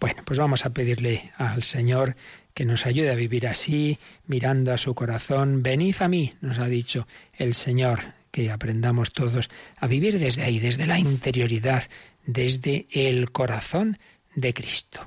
[0.00, 2.16] Bueno, pues vamos a pedirle al Señor
[2.52, 5.62] que nos ayude a vivir así, mirando a su corazón.
[5.62, 8.00] Venid a mí, nos ha dicho el Señor,
[8.34, 11.84] que aprendamos todos a vivir desde ahí, desde la interioridad,
[12.26, 13.96] desde el corazón
[14.34, 15.06] de Cristo.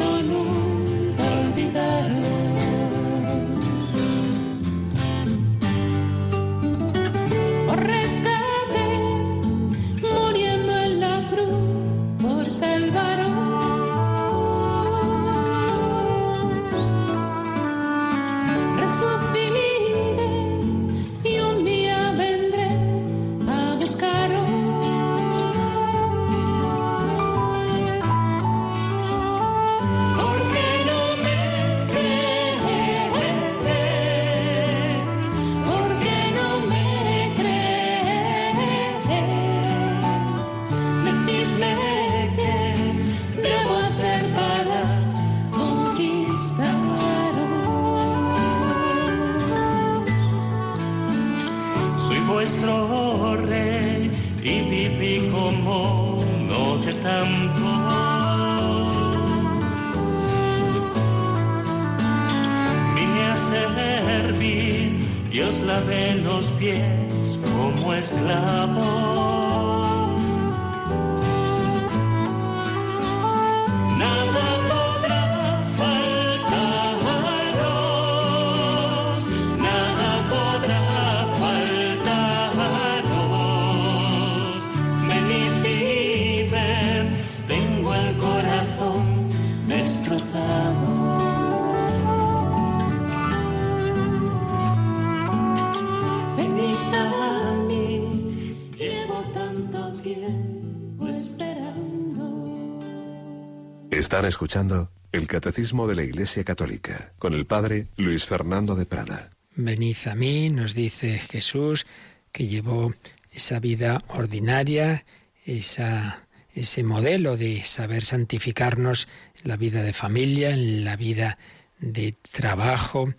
[104.11, 109.29] Están escuchando el Catecismo de la Iglesia Católica con el Padre Luis Fernando de Prada.
[109.55, 111.87] Venid a mí, nos dice Jesús,
[112.33, 112.93] que llevó
[113.31, 115.05] esa vida ordinaria,
[115.45, 119.07] esa, ese modelo de saber santificarnos
[119.41, 121.37] en la vida de familia, en la vida
[121.79, 123.13] de trabajo,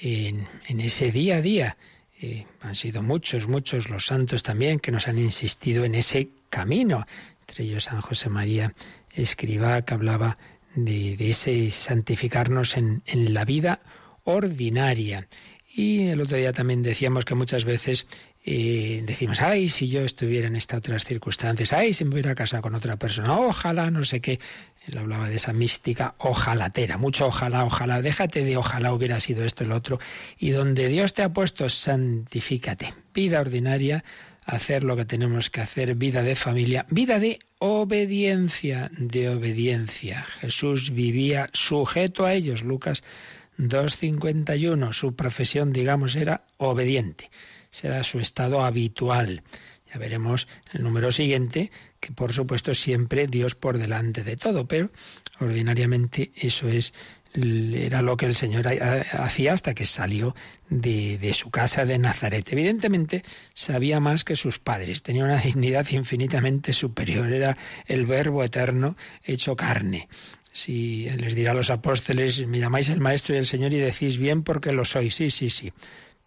[0.00, 1.76] en, en ese día a día,
[2.22, 7.06] eh, han sido muchos, muchos los santos también que nos han insistido en ese camino.
[7.40, 8.74] Entre ellos San José María
[9.22, 10.38] Escriba, que hablaba
[10.74, 13.80] de, ese santificarnos en, la vida
[14.24, 15.28] ordinaria.
[15.74, 18.06] Y el otro día también decíamos que muchas veces
[18.44, 22.62] y decimos, ay, si yo estuviera en estas otras circunstancias, ay, si me hubiera casado
[22.62, 24.40] con otra persona, ojalá, no sé qué.
[24.86, 29.64] Él hablaba de esa mística ojalatera, mucho ojalá, ojalá, déjate de ojalá hubiera sido esto,
[29.64, 29.98] el otro.
[30.38, 32.94] Y donde Dios te ha puesto, santifícate.
[33.12, 34.02] Vida ordinaria,
[34.48, 40.24] hacer lo que tenemos que hacer, vida de familia, vida de obediencia, de obediencia.
[40.40, 43.04] Jesús vivía sujeto a ellos, Lucas
[43.58, 47.30] 2.51, su profesión, digamos, era obediente
[47.70, 49.42] será su estado habitual.
[49.92, 54.90] Ya veremos el número siguiente, que por supuesto siempre Dios por delante de todo, pero
[55.40, 56.92] ordinariamente eso es
[57.74, 58.66] era lo que el Señor
[59.12, 60.34] hacía hasta que salió
[60.68, 62.50] de, su casa de Nazaret.
[62.52, 63.22] Evidentemente
[63.52, 69.56] sabía más que sus padres, tenía una dignidad infinitamente superior, era el Verbo eterno hecho
[69.56, 70.08] carne.
[70.50, 74.18] Si les dirá a los apóstoles, me llamáis el Maestro y el Señor y decís
[74.18, 75.72] bien porque lo sois, sí, sí, sí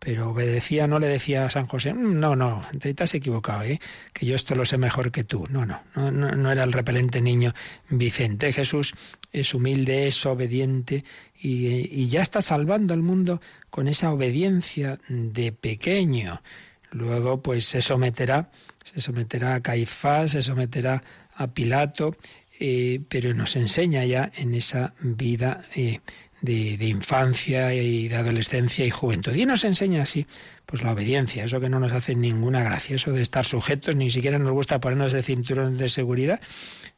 [0.03, 3.79] pero obedecía, no le decía a San José, mm, no, no, te, has equivocado, ¿eh?
[4.13, 5.45] que yo esto lo sé mejor que tú.
[5.47, 7.53] No, no, no, no era el repelente niño
[7.87, 8.51] Vicente.
[8.51, 8.95] Jesús
[9.31, 11.03] es humilde, es obediente
[11.39, 16.41] y, ya está salvando al mundo con esa obediencia de pequeño.
[16.89, 18.49] Luego, pues se someterá,
[18.83, 21.03] se someterá a Caifás, se someterá
[21.35, 22.15] a Pilato,
[22.59, 25.99] eh, pero nos enseña ya en esa vida eh,
[26.41, 29.33] de, infancia y de adolescencia y juventud.
[29.33, 30.25] Y nos enseña así,
[30.65, 34.09] pues la obediencia, eso que no nos hace ninguna gracia, eso de estar sujetos, ni
[34.09, 36.41] siquiera nos gusta ponernos de cinturón de seguridad,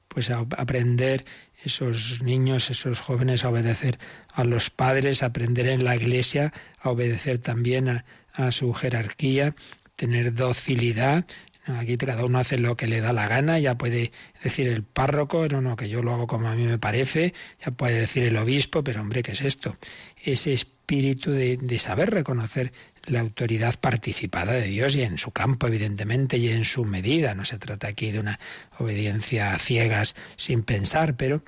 [0.07, 1.25] pues aprender
[1.63, 3.99] esos niños, esos jóvenes a obedecer
[4.31, 9.55] a los padres, aprender en la iglesia a obedecer también a, a su jerarquía,
[9.95, 11.25] tener docilidad,
[11.65, 14.11] Aquí cada uno hace lo que le da la gana, ya puede
[14.43, 17.33] decir el párroco, no, no, que yo lo hago como a mí me parece,
[17.63, 19.77] ya puede decir el obispo, pero hombre, ¿qué es esto?
[20.21, 22.73] Ese espíritu de, de saber reconocer
[23.05, 27.33] la autoridad participada de Dios y en su campo, evidentemente, y en su medida.
[27.33, 28.39] No se trata aquí de una
[28.77, 31.43] obediencia a ciegas sin pensar, pero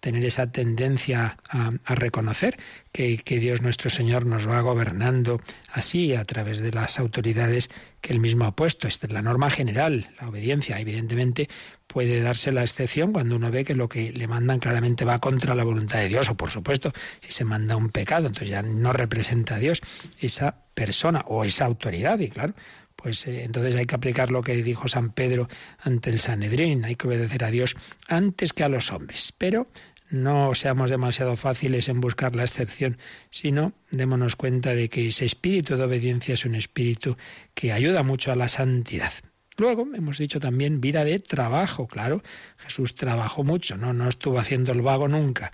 [0.00, 2.56] tener esa tendencia a, reconocer
[2.92, 5.40] que, Dios nuestro Señor nos va gobernando
[5.72, 7.70] así a través de las autoridades
[8.00, 8.88] que Él mismo ha puesto.
[8.88, 10.80] Esta es la norma general, la obediencia.
[10.80, 11.48] Evidentemente
[11.86, 15.54] puede darse la excepción cuando uno ve que lo que le mandan claramente va contra
[15.54, 18.92] la voluntad de Dios, o por supuesto, si se manda un pecado, entonces ya no
[18.92, 19.80] representa a Dios
[20.18, 22.54] esa persona o esa autoridad, y claro,
[22.96, 26.96] pues eh, entonces hay que aplicar lo que dijo San Pedro ante el Sanedrín, hay
[26.96, 27.76] que obedecer a Dios
[28.08, 29.32] antes que a los hombres.
[29.36, 29.68] Pero
[30.08, 32.98] no seamos demasiado fáciles en buscar la excepción,
[33.30, 37.16] sino démonos cuenta de que ese espíritu de obediencia es un espíritu
[37.54, 39.12] que ayuda mucho a la santidad.
[39.56, 42.22] Luego hemos dicho también vida de trabajo, claro.
[42.58, 45.50] Jesús trabajó mucho, no, no estuvo haciendo el vago nunca.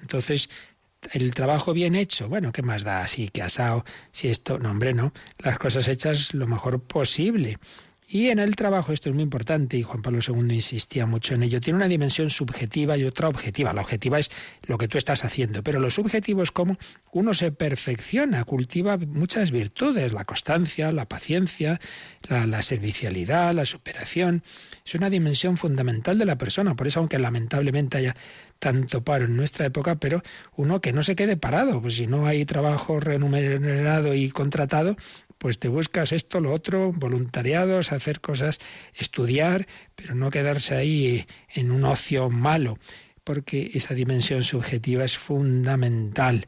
[0.00, 0.50] Entonces,
[1.12, 3.02] el trabajo bien hecho, bueno, ¿qué más da?
[3.02, 5.12] Así que asado, si esto, no, hombre, no.
[5.38, 7.58] Las cosas hechas lo mejor posible.
[8.14, 11.44] Y en el trabajo, esto es muy importante, y Juan Pablo II insistía mucho en
[11.44, 13.72] ello, tiene una dimensión subjetiva y otra objetiva.
[13.72, 14.30] La objetiva es
[14.66, 16.76] lo que tú estás haciendo, pero lo subjetivo es cómo
[17.12, 21.80] uno se perfecciona, cultiva muchas virtudes, la constancia, la paciencia,
[22.28, 24.42] la, servicialidad, la superación.
[24.84, 28.14] Es una dimensión fundamental de la persona, por eso aunque lamentablemente haya
[28.58, 30.22] tanto paro en nuestra época, pero
[30.54, 34.96] uno que no se quede parado, pues si no hay trabajo remunerado y contratado,
[35.42, 38.60] pues te buscas esto, lo otro, voluntariados, hacer cosas,
[38.94, 39.66] estudiar,
[39.96, 42.78] pero no quedarse ahí en un ocio malo,
[43.24, 46.46] porque esa dimensión subjetiva es fundamental.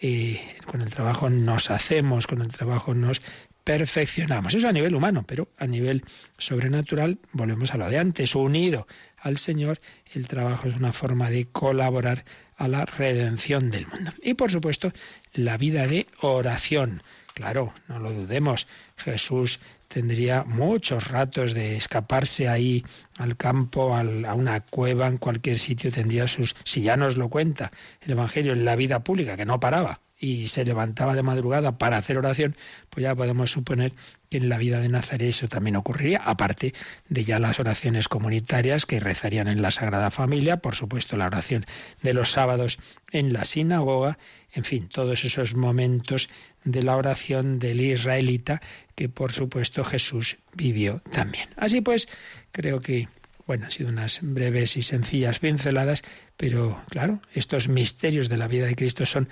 [0.00, 3.20] Eh, con el trabajo nos hacemos, con el trabajo nos
[3.64, 4.54] perfeccionamos.
[4.54, 6.04] Eso a nivel humano, pero a nivel
[6.38, 8.86] sobrenatural, volvemos a lo de antes, unido
[9.16, 9.80] al Señor,
[10.14, 12.24] el trabajo es una forma de colaborar
[12.56, 14.12] a la redención del mundo.
[14.22, 14.92] Y por supuesto,
[15.32, 17.02] la vida de oración.
[17.36, 18.66] Claro, no lo dudemos.
[18.96, 22.82] Jesús tendría muchos ratos de escaparse ahí
[23.18, 26.56] al campo, a una cueva, en cualquier sitio tendría sus...
[26.64, 30.48] Si ya nos lo cuenta el Evangelio en la vida pública, que no paraba y
[30.48, 32.56] se levantaba de madrugada para hacer oración,
[32.90, 33.92] pues ya podemos suponer
[34.30, 36.72] que en la vida de Nazaret eso también ocurriría, aparte
[37.08, 41.66] de ya las oraciones comunitarias que rezarían en la Sagrada Familia, por supuesto la oración
[42.02, 42.78] de los sábados
[43.12, 44.18] en la sinagoga,
[44.52, 46.30] en fin, todos esos momentos
[46.64, 48.60] de la oración del israelita
[48.94, 51.48] que por supuesto Jesús vivió también.
[51.56, 52.08] Así pues,
[52.52, 53.08] creo que,
[53.46, 56.02] bueno, han sido unas breves y sencillas pinceladas,
[56.36, 59.28] pero claro, estos misterios de la vida de Cristo son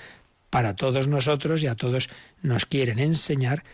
[0.55, 2.09] para todos nosotros y a todos
[2.41, 3.65] nos quieren enseñar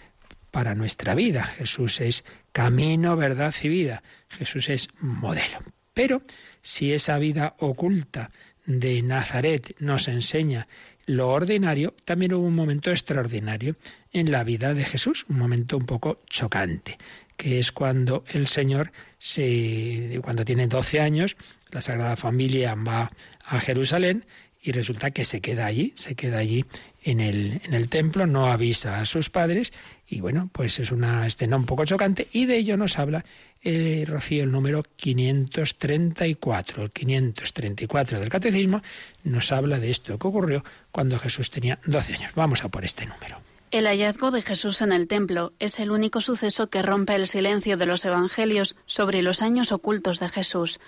[0.50, 1.44] para nuestra vida.
[1.44, 4.02] Jesús es camino, verdad y vida.
[4.30, 5.58] Jesús es modelo.
[5.92, 6.22] Pero
[6.62, 8.30] si esa vida oculta
[8.64, 10.68] de Nazaret nos enseña
[11.04, 13.76] lo ordinario, también hubo un momento extraordinario
[14.14, 16.96] en la vida de Jesús, un momento un poco chocante,
[17.36, 21.36] que es cuando el Señor, se, cuando tiene 12 años,
[21.72, 23.12] la Sagrada Familia va
[23.44, 24.24] a Jerusalén
[24.62, 26.64] y resulta que se queda allí, se queda allí
[27.02, 29.72] en el, en el templo, no avisa a sus padres
[30.06, 33.24] y bueno, pues es una escena un poco chocante y de ello nos habla
[33.62, 36.82] el Rocío, el número 534.
[36.82, 38.82] El 534 del Catecismo
[39.24, 42.32] nos habla de esto que ocurrió cuando Jesús tenía 12 años.
[42.34, 43.38] Vamos a por este número.
[43.70, 47.76] El hallazgo de Jesús en el templo es el único suceso que rompe el silencio
[47.76, 50.80] de los evangelios sobre los años ocultos de Jesús.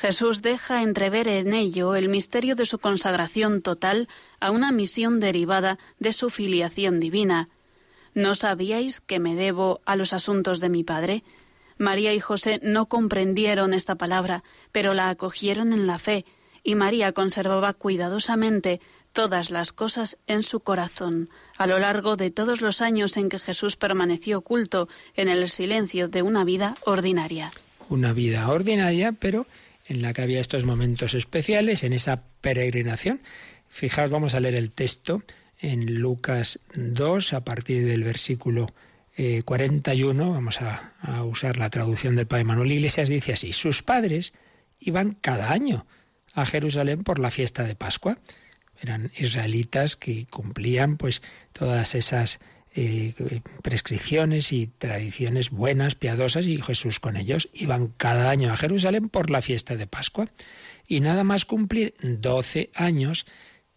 [0.00, 5.76] Jesús deja entrever en ello el misterio de su consagración total a una misión derivada
[5.98, 7.48] de su filiación divina.
[8.14, 11.24] ¿No sabíais que me debo a los asuntos de mi Padre?
[11.78, 16.24] María y José no comprendieron esta palabra, pero la acogieron en la fe,
[16.62, 18.80] y María conservaba cuidadosamente
[19.12, 21.28] todas las cosas en su corazón.
[21.56, 26.06] A lo largo de todos los años en que Jesús permaneció oculto en el silencio
[26.06, 27.50] de una vida ordinaria.
[27.88, 29.46] Una vida ordinaria, pero
[29.88, 33.20] en la que había estos momentos especiales, en esa peregrinación.
[33.68, 35.22] Fijaos, vamos a leer el texto
[35.58, 38.72] en Lucas 2, a partir del versículo
[39.44, 43.82] 41, eh, vamos a, a, usar la traducción del Padre Manuel Iglesias, dice así, sus
[43.82, 44.32] padres
[44.78, 45.86] iban cada año
[46.34, 48.18] a Jerusalén por la fiesta de Pascua.
[48.80, 51.20] Eran israelitas que cumplían pues
[51.52, 52.38] todas esas
[52.80, 59.08] eh, prescripciones y tradiciones buenas, piadosas, y Jesús con ellos iban cada año a Jerusalén
[59.08, 60.28] por la fiesta de Pascua.
[60.86, 63.26] Y nada más cumplir 12 años,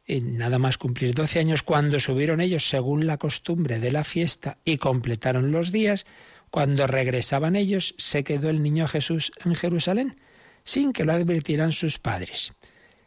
[0.06, 4.60] eh, nada más cumplir 12 años, cuando subieron ellos según la costumbre de la fiesta
[4.66, 6.06] y completaron los días,
[6.52, 10.18] cuando regresaban ellos, se quedó el niño Jesús en Jerusalén,
[10.64, 12.54] sin que lo advirtieran sus padres.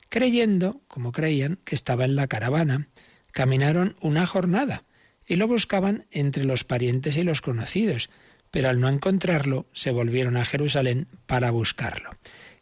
[0.09, 2.89] Creyendo, como creían, que estaba en la caravana,
[3.31, 4.83] caminaron una jornada
[5.27, 8.11] y lo buscaban entre los parientes y los conocidos,
[8.51, 12.11] pero al no encontrarlo se volvieron a Jerusalén para buscarlo.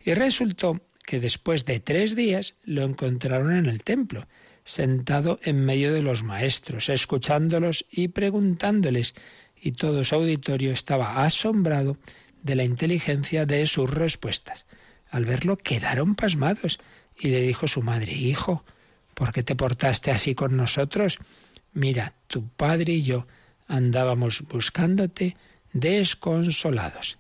[0.01, 4.27] Y resultó que después de tres días lo encontraron en el templo,
[4.65, 9.15] sentado en medio de los maestros, escuchándolos y preguntándoles,
[9.61, 11.97] y todo su auditorio estaba asombrado
[12.43, 14.67] de la inteligencia de sus respuestas.
[15.11, 16.81] Al verlo quedaron pasmados
[17.19, 18.65] y le dijo su madre, Hijo,
[19.15, 21.19] ¿por qué te portaste así con nosotros?
[21.73, 23.27] Mira, tu padre y yo
[23.67, 25.37] andábamos buscándote
[25.73, 27.19] desconsolados.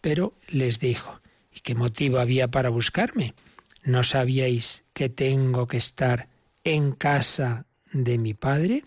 [0.00, 1.20] Pero les dijo,
[1.54, 3.34] ¿y qué motivo había para buscarme?
[3.82, 6.28] ¿No sabíais que tengo que estar
[6.64, 8.84] en casa de mi padre?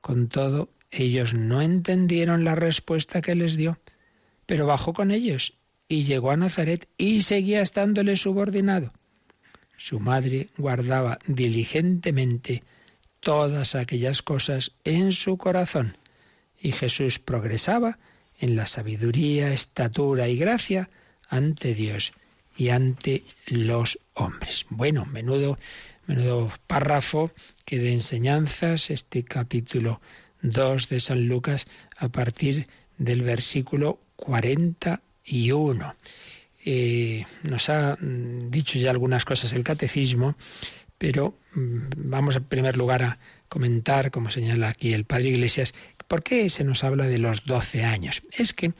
[0.00, 3.78] Con todo, ellos no entendieron la respuesta que les dio,
[4.46, 5.54] pero bajó con ellos
[5.88, 8.92] y llegó a Nazaret y seguía estándole subordinado.
[9.76, 12.62] Su madre guardaba diligentemente
[13.20, 15.96] todas aquellas cosas en su corazón.
[16.60, 17.98] Y Jesús progresaba
[18.38, 20.90] en la sabiduría, estatura y gracia
[21.28, 22.12] ante Dios
[22.56, 24.66] y ante los hombres.
[24.68, 25.58] Bueno, menudo,
[26.06, 27.30] menudo párrafo
[27.64, 30.00] que de enseñanzas este capítulo
[30.42, 31.66] 2 de San Lucas
[31.96, 32.66] a partir
[32.98, 35.94] del versículo 41.
[36.62, 40.36] Eh, nos ha mm, dicho ya algunas cosas el catecismo
[41.00, 45.72] pero mm, vamos en primer lugar a comentar, como señala aquí el padre Iglesias,
[46.06, 48.22] por qué se nos habla de los 12 años.
[48.30, 48.74] Es que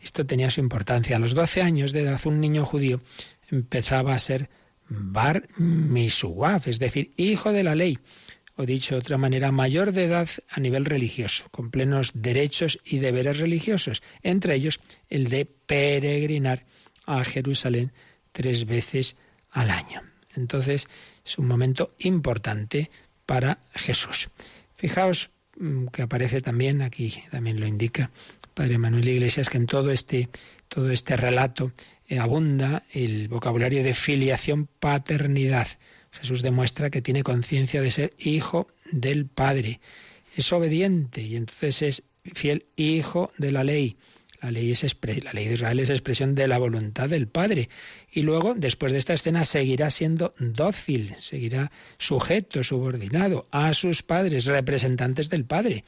[0.00, 1.16] esto tenía su importancia.
[1.16, 3.00] A los 12 años de edad, un niño judío
[3.50, 4.48] empezaba a ser
[4.88, 7.98] bar misuaf, es decir, hijo de la ley,
[8.54, 12.98] o dicho de otra manera, mayor de edad a nivel religioso, con plenos derechos y
[13.00, 14.78] deberes religiosos, entre ellos
[15.10, 16.66] el de peregrinar
[17.04, 17.90] a Jerusalén
[18.30, 19.16] tres veces
[19.50, 20.13] al año.
[20.36, 20.88] Entonces
[21.24, 22.90] es un momento importante
[23.26, 24.28] para Jesús.
[24.76, 28.10] Fijaos mm, que aparece también, aquí también lo indica
[28.54, 30.28] Padre Manuel Iglesias, que en todo este,
[30.68, 31.72] todo este relato
[32.08, 35.66] eh, abunda el vocabulario de filiación paternidad.
[36.12, 39.80] Jesús demuestra que tiene conciencia de ser hijo del Padre.
[40.36, 43.96] Es obediente y entonces es fiel hijo de la ley.
[44.44, 44.84] La ley, es
[45.22, 47.70] la ley de Israel es expresión de la voluntad del Padre.
[48.12, 54.44] Y luego, después de esta escena, seguirá siendo dócil, seguirá sujeto, subordinado a sus padres,
[54.44, 55.84] representantes del Padre.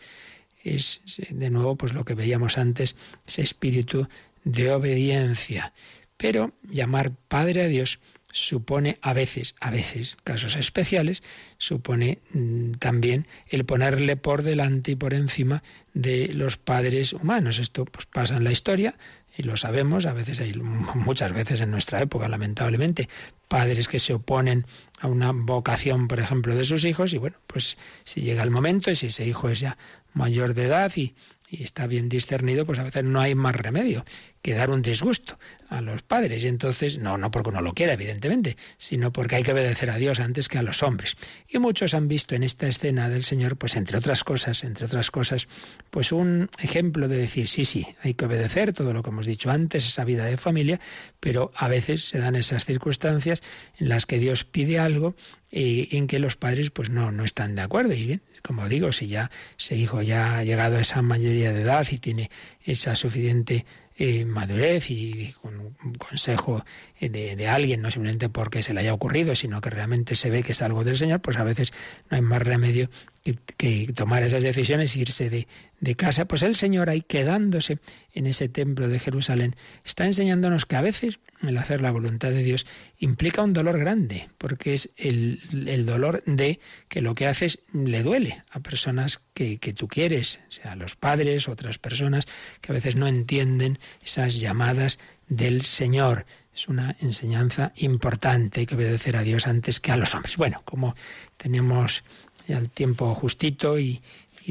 [0.65, 2.97] Es de nuevo, pues lo que veíamos antes,
[3.27, 4.09] ese espíritu
[4.43, 5.75] de obediencia.
[6.17, 8.01] Pero llamar Padre a Dios
[8.37, 11.23] supone a veces, a veces, casos especiales,
[11.57, 15.63] supone mm, también el ponerle por delante y por encima
[15.95, 17.59] de los padres humanos.
[17.59, 18.95] Esto pues pasa en la historia
[19.39, 23.09] y lo sabemos, a veces hay muchas veces en nuestra época, lamentablemente,
[23.49, 24.67] padres que se oponen
[25.01, 28.91] a una vocación, por ejemplo, de sus hijos y bueno, pues si llega el momento
[28.91, 29.79] y si ese hijo es ya
[30.13, 31.15] mayor de edad y,
[31.49, 34.05] y está bien discernido, pues a veces no hay más remedio
[34.43, 35.39] que dar un disgusto
[35.69, 36.45] a los padres.
[36.45, 39.97] Y entonces, no, no porque uno lo quiera, evidentemente, sino porque hay que obedecer a
[39.97, 41.17] Dios antes que a los hombres.
[41.49, 45.11] Y muchos han visto en esta escena del Señor, pues entre otras cosas, entre otras
[45.11, 45.49] cosas,
[45.91, 49.51] pues un ejemplo de decir, sí, sí, hay que obedecer todo lo que hemos dicho
[49.51, 50.81] antes, esa vida de familia,
[51.19, 53.43] pero a veces se dan esas circunstancias
[53.79, 55.17] en las que Dios pide algo
[55.51, 57.95] y en que los padres pues no, no están de acuerdo.
[57.95, 61.63] Y bien, como digo, si ya ese hijo ya ha llegado a esa mayoría de
[61.63, 62.31] edad y tiene
[62.65, 63.65] esa suficiente
[63.99, 66.65] eh, madurez y con un consejo
[67.01, 70.43] de, de, alguien, no simplemente porque se le haya ocurrido, sino que realmente se ve
[70.43, 71.73] que es algo del Señor, pues a veces
[72.11, 72.91] no hay más remedio
[73.35, 75.47] que, tomar esas decisiones e irse de,
[75.81, 76.27] de, casa.
[76.27, 77.79] Pues el Señor ahí quedándose
[78.13, 82.43] en ese templo de Jerusalén está enseñándonos que a veces el hacer la voluntad de
[82.43, 82.67] Dios
[82.99, 85.41] implica un dolor grande, porque es el,
[85.87, 90.73] dolor de que lo que haces le duele a personas que, que tú quieres, sea
[90.73, 92.27] a los padres, otras personas
[92.61, 94.99] que a veces no entienden esas llamadas
[95.29, 96.27] del Señor.
[96.55, 100.39] Es una enseñanza importante, hay que obedecer a Dios antes que a los hombres.
[100.39, 100.95] Bueno, como
[101.37, 102.03] tenemos
[102.47, 104.01] ya el tiempo justito y,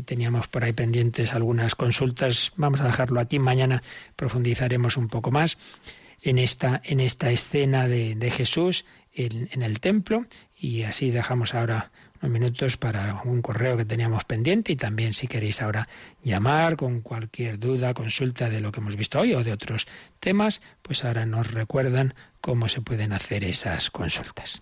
[0.05, 2.51] teníamos por ahí pendientes algunas consultas.
[2.57, 3.39] Vamos a dejarlo aquí.
[3.39, 3.81] Mañana
[4.17, 5.57] profundizaremos un poco más
[6.21, 8.83] en esta, en esta escena de, de Jesús
[9.15, 10.25] en, el templo
[10.59, 11.91] y así dejamos ahora
[12.21, 15.87] unos minutos para un correo que teníamos pendiente y también si queréis ahora
[16.23, 19.87] llamar con cualquier duda, consulta de lo que hemos visto hoy o de otros
[20.19, 24.61] temas, pues ahora nos recuerdan cómo se pueden hacer esas consultas.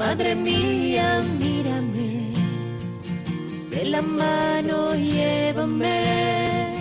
[0.00, 2.32] Madre mía, mírame,
[3.68, 6.72] de la mano llévame,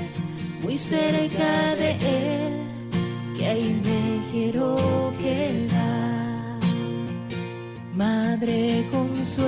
[0.64, 2.54] muy cerca de Él,
[3.38, 6.60] que ahí me quiero quedar.
[7.94, 9.44] Madre, consuélame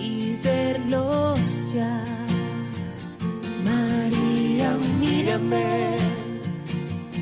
[0.00, 1.38] y verlos
[1.72, 2.02] ya.
[3.64, 5.96] María, mírame,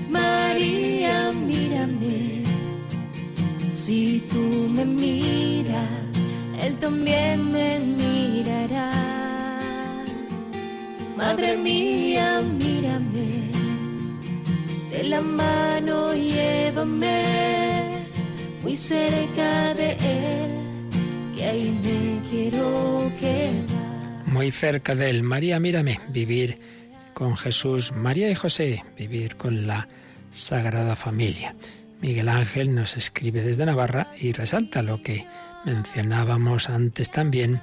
[0.08, 2.42] María, mírame,
[3.74, 5.84] si tú me miras,
[6.62, 9.09] Él también me mirará.
[11.20, 13.50] Madre mía, mírame,
[14.90, 18.06] de la mano llévame,
[18.62, 20.50] muy cerca de Él,
[21.36, 24.24] que ahí me quiero quedar.
[24.24, 25.22] muy cerca de él.
[25.22, 26.58] María, mírame, vivir
[27.12, 29.88] con Jesús, María y José, vivir con la
[30.30, 31.54] Sagrada Familia.
[32.00, 35.26] Miguel Ángel nos escribe desde Navarra y resalta lo que
[35.66, 37.60] mencionábamos antes también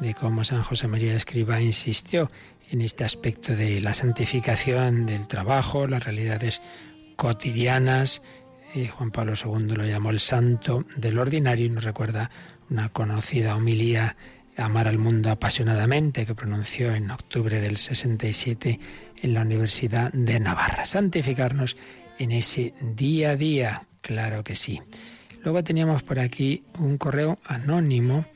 [0.00, 2.30] de cómo San José María Escriba insistió
[2.70, 6.62] en este aspecto de la santificación del trabajo, las realidades
[7.16, 8.22] cotidianas.
[8.74, 12.30] Y Juan Pablo II lo llamó el santo del ordinario y nos recuerda
[12.70, 14.16] una conocida homilía
[14.56, 18.78] Amar al mundo apasionadamente que pronunció en octubre del 67
[19.22, 20.84] en la Universidad de Navarra.
[20.84, 21.78] Santificarnos
[22.18, 24.82] en ese día a día, claro que sí.
[25.42, 28.26] Luego teníamos por aquí un correo anónimo,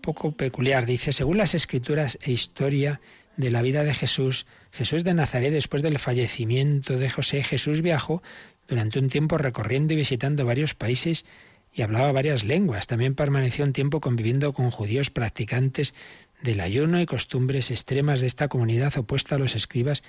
[0.00, 0.86] poco peculiar.
[0.86, 3.00] Dice, según las escrituras e historia
[3.40, 8.22] de la vida de Jesús, Jesús de Nazaret, después del fallecimiento de José, Jesús viajó
[8.68, 11.24] durante un tiempo recorriendo y visitando varios países
[11.72, 12.86] y hablaba varias lenguas.
[12.86, 15.94] También permaneció un tiempo conviviendo con judíos practicantes
[16.42, 20.02] del ayuno y costumbres extremas de esta comunidad opuesta a los escribas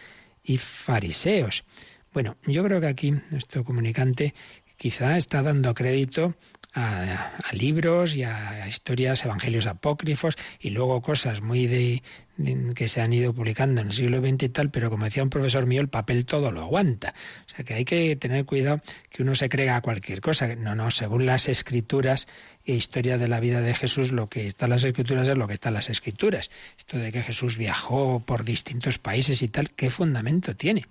[0.43, 1.63] y fariseos.
[2.13, 4.34] Bueno, yo creo que aquí nuestro comunicante
[4.82, 6.34] quizá está dando crédito
[6.73, 12.01] a, libros y a, historias, evangelios apócrifos y luego cosas muy de,
[12.73, 15.29] que se han ido publicando en el siglo XX y tal, pero como decía un
[15.29, 17.13] profesor mío, el papel todo lo aguanta.
[17.45, 20.55] O sea que hay que tener cuidado que uno se crea cualquier cosa.
[20.55, 22.27] No, no, según las escrituras
[22.66, 25.53] historia de la vida de Jesús, lo que está en las escrituras es lo que
[25.53, 26.49] está en las escrituras.
[26.78, 30.86] Esto de que Jesús viajó por distintos países y tal, ¿qué fundamento tiene?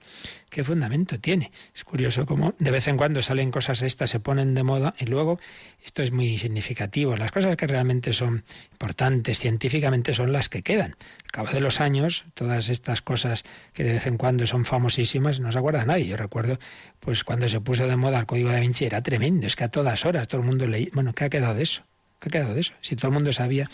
[0.51, 1.53] ¿Qué fundamento tiene?
[1.75, 4.95] Es curioso cómo de vez en cuando salen cosas de estas, se ponen de moda
[4.99, 5.39] y luego
[5.85, 7.17] esto es muy significativo.
[7.17, 10.97] Las cosas que realmente son importantes científicamente son las que quedan.
[11.25, 15.39] Al cabo de los años, todas estas cosas que de vez en cuando son famosísimas,
[15.39, 16.07] no se acuerda nadie.
[16.07, 16.59] Yo recuerdo,
[16.99, 19.69] pues cuando se puso de moda el Código de Vinci era tremendo, es que a
[19.69, 20.89] todas horas todo el mundo leía.
[20.93, 21.83] Bueno, ¿qué ha quedado de eso?
[22.19, 22.73] ¿Qué ha quedado de eso?
[22.81, 23.69] Si todo el mundo sabía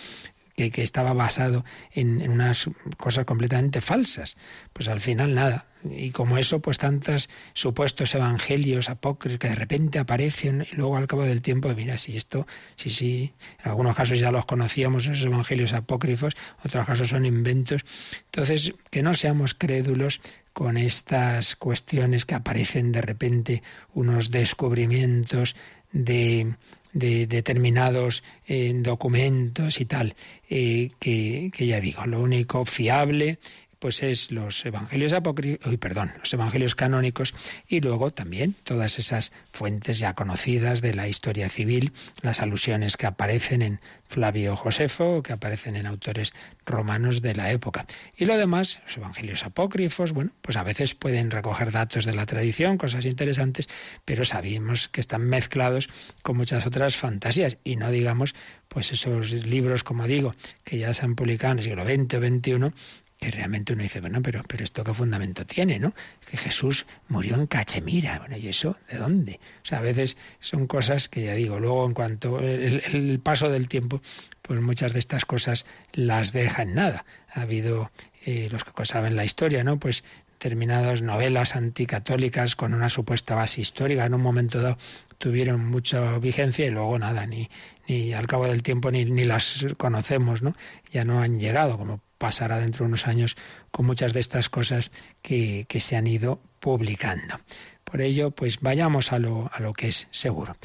[0.57, 4.37] que, estaba basado en, unas cosas completamente falsas.
[4.73, 5.67] Pues al final nada.
[5.89, 11.07] Y como eso, pues tantos supuestos evangelios apócrifos que de repente aparecen y luego al
[11.07, 15.25] cabo del tiempo, mira, si esto, sí, sí, en algunos casos ya los conocíamos, esos
[15.25, 16.35] evangelios apócrifos,
[16.65, 17.85] otros casos son inventos.
[18.25, 20.21] Entonces, que no seamos crédulos
[20.57, 25.55] con estas cuestiones que aparecen de repente, unos descubrimientos
[25.93, 26.57] de
[26.95, 30.15] de determinados eh, documentos y tal,
[30.49, 33.39] eh, que, que ya digo, lo único fiable
[33.79, 37.35] pues es los evangelios apócrifos, perdón, los evangelios canónicos
[37.69, 43.07] y luego también todas esas fuentes ya conocidas de la historia civil, las alusiones que
[43.07, 46.33] aparecen en Flavio Josefo, que aparecen en autores
[46.65, 47.87] romanos de la época.
[48.17, 52.27] Y lo demás, los evangelios apócrifos, bueno, pues a veces pueden recoger datos de la
[52.27, 53.69] tradición, cosas interesantes,
[54.05, 55.89] pero sabemos que están mezclados
[56.23, 58.35] con muchas otras fantasías y no digamos
[58.69, 62.21] pues esos libros, como digo, que ya se han publicado en el siglo XX o
[62.21, 62.75] XXI,
[63.19, 65.95] que realmente uno dice, bueno, pero, pero esto qué fundamento tiene, ¿no?
[66.29, 69.41] Que Jesús murió en Cachemira, bueno, ¿y eso de dónde?
[69.63, 73.69] O sea, a veces son cosas que ya digo, luego en cuanto el, paso del
[73.69, 74.03] tiempo,
[74.43, 77.05] pues muchas de estas cosas las deja en nada.
[77.33, 77.91] Ha habido
[78.25, 79.79] eh, los que saben la historia, ¿no?
[79.79, 80.05] Pues
[80.39, 84.77] determinadas novelas anticatólicas con una supuesta base histórica en un momento dado
[85.17, 87.49] tuvieron mucha vigencia y luego nada, ni,
[87.89, 90.55] ni al cabo del tiempo ni, ni las conocemos, ¿no?
[90.93, 93.37] Ya no han llegado, como pasará dentro de unos años
[93.71, 94.91] con muchas de estas cosas
[95.23, 97.39] que, se han ido publicando.
[97.85, 100.57] Por ello, pues vayamos a lo, a lo que es seguro.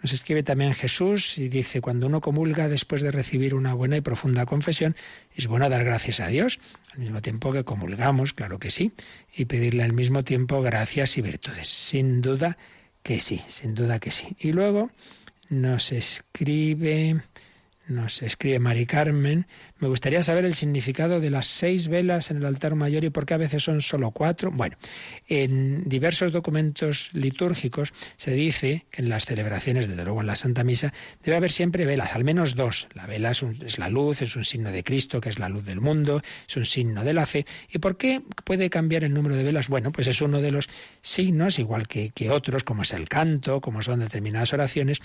[0.00, 4.00] Nos escribe también Jesús y dice, cuando uno comulga después de recibir una buena y
[4.00, 4.94] profunda confesión,
[5.34, 6.60] es bueno dar gracias a Dios,
[6.92, 8.92] al mismo tiempo que comulgamos, claro que sí,
[9.34, 11.66] y pedirle al mismo tiempo gracias y virtudes.
[11.66, 12.58] Sin duda
[13.02, 14.36] que sí, sin duda que sí.
[14.38, 14.90] Y luego
[15.48, 17.20] nos escribe
[17.88, 19.46] nos escribe Mari Carmen,
[19.80, 23.26] me gustaría saber el significado de las seis velas en el altar mayor y por
[23.26, 24.50] qué a veces son solo cuatro.
[24.50, 24.76] Bueno,
[25.28, 30.64] en diversos documentos litúrgicos se dice que en las celebraciones, desde luego en la Santa
[30.64, 32.88] Misa, debe haber siempre velas, al menos dos.
[32.94, 35.80] La vela es, la luz, es un signo de Cristo, que es la luz del
[35.80, 37.46] mundo, es un signo de la fe.
[37.70, 39.68] ¿Y por qué puede cambiar el número de velas?
[39.68, 40.68] Bueno, pues es uno de los
[41.00, 44.98] signos, igual que, otros, como es el canto, como son determinadas oraciones,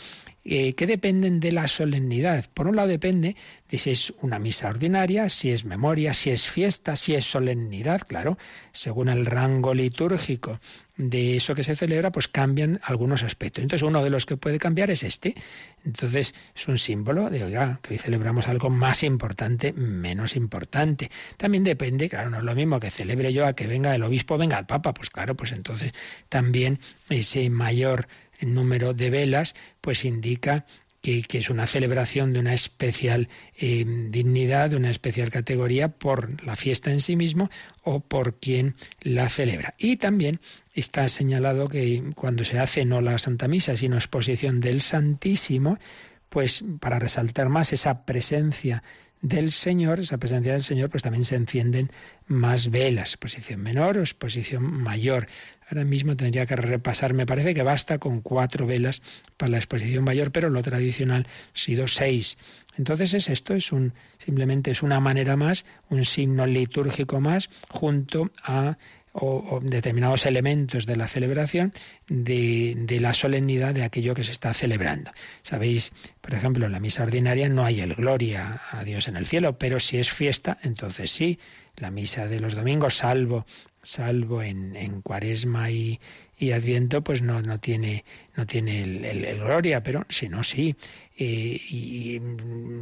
[0.44, 2.46] eh, que dependen de la solemnidad.
[2.54, 3.36] Por un lado depende
[3.78, 8.38] si es una misa ordinaria, si es memoria, si es fiesta, si es solemnidad, claro,
[8.72, 10.60] según el rango litúrgico
[10.96, 13.64] de eso que se celebra, pues cambian algunos aspectos.
[13.64, 15.34] Entonces, uno de los que puede cambiar es este.
[15.86, 21.10] Entonces, es un símbolo de, oiga, que hoy celebramos algo más importante, menos importante.
[21.38, 24.38] También depende, claro, no es lo mismo que celebre yo a que venga el obispo,
[24.38, 25.94] venga el papa, pues claro, pues entonces
[26.30, 28.08] también ese mayor
[28.42, 30.66] número de velas, pues indica
[31.04, 33.28] que, es una celebración de una especial
[33.58, 37.49] eh, dignidad, de una especial categoría por la fiesta en sí mismo
[37.84, 39.76] o por quien la celebra.
[39.78, 40.39] Y también
[40.74, 45.78] está señalado que cuando se hace no la Santa Misa, sino exposición del Santísimo,
[46.30, 48.82] pues para resaltar más esa presencia
[49.24, 51.90] del Señor, esa presencia del Señor, pues también se encienden
[52.28, 55.28] más velas, exposición menor o exposición mayor.
[55.70, 59.02] Ahora mismo tendría que repasar, me parece que basta con cuatro velas
[59.38, 62.38] para la exposición mayor, pero lo tradicional ha sido seis.
[62.78, 68.30] Entonces es esto, es un, simplemente es una manera más, un signo litúrgico más, junto
[68.44, 68.78] a
[69.14, 71.72] o, determinados elementos de la celebración
[72.07, 75.11] de, de, la solemnidad de aquello que se está celebrando.
[75.43, 79.28] Sabéis, por ejemplo, en la misa ordinaria no hay el gloria a Dios en el
[79.28, 81.39] cielo, pero si es fiesta, entonces sí,
[81.78, 83.45] la misa de los domingos, salvo,
[83.84, 85.99] salvo en, en cuaresma y,
[86.44, 88.04] y Adviento, pues no, no tiene,
[88.36, 90.76] no tiene el, gloria, pero si no, sí.
[91.16, 92.22] Eh, y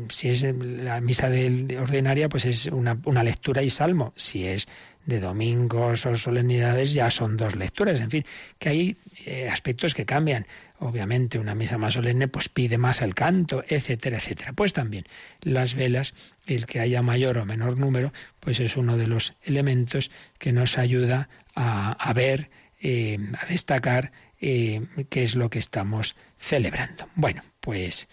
[0.09, 4.13] si es la misa de, ordinaria, pues es una, una lectura y salmo.
[4.15, 4.67] Si es
[5.05, 8.01] de domingos o solemnidades ya son dos lecturas.
[8.01, 8.25] En fin,
[8.59, 10.47] que hay eh, aspectos que cambian.
[10.79, 14.53] Obviamente una misa más solemne pues pide más el canto, etcétera, etcétera.
[14.53, 15.05] Pues también
[15.41, 16.15] las velas,
[16.47, 20.09] el que haya mayor o menor número, pues es uno de los elementos
[20.39, 22.49] que nos ayuda a, ver,
[22.81, 27.07] eh, a destacar eh, qué es lo que estamos celebrando.
[27.15, 28.07] Bueno, pues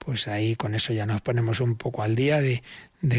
[0.00, 2.62] pues ahí con eso ya nos ponemos un poco al día de,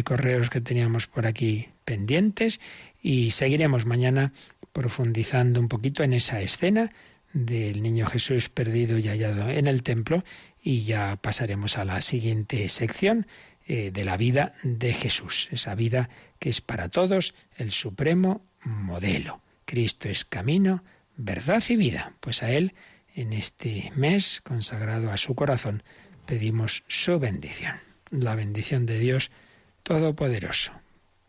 [0.03, 2.59] correos que teníamos por aquí pendientes
[3.01, 4.33] y seguiremos mañana
[4.73, 6.91] profundizando un poquito en esa escena
[7.33, 10.23] del niño Jesús perdido y hallado en el templo
[10.61, 13.27] y ya pasaremos a la siguiente sección
[13.67, 19.39] eh, de la vida de Jesús, esa vida que es para todos el supremo modelo.
[19.71, 20.83] Cristo es camino,
[21.15, 22.13] verdad y vida.
[22.19, 22.73] Pues a Él,
[23.15, 25.81] en este mes consagrado a su corazón,
[26.25, 27.79] pedimos su bendición.
[28.09, 29.31] La bendición de Dios
[29.83, 30.73] Todopoderoso,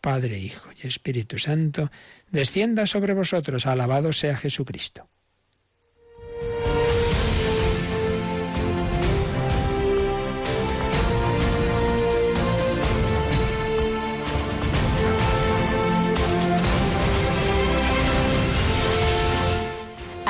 [0.01, 1.93] Padre, Hijo y Espíritu Santo,
[2.32, 3.64] descienda sobre vosotros.
[3.68, 5.09] Alabado sea Jesucristo.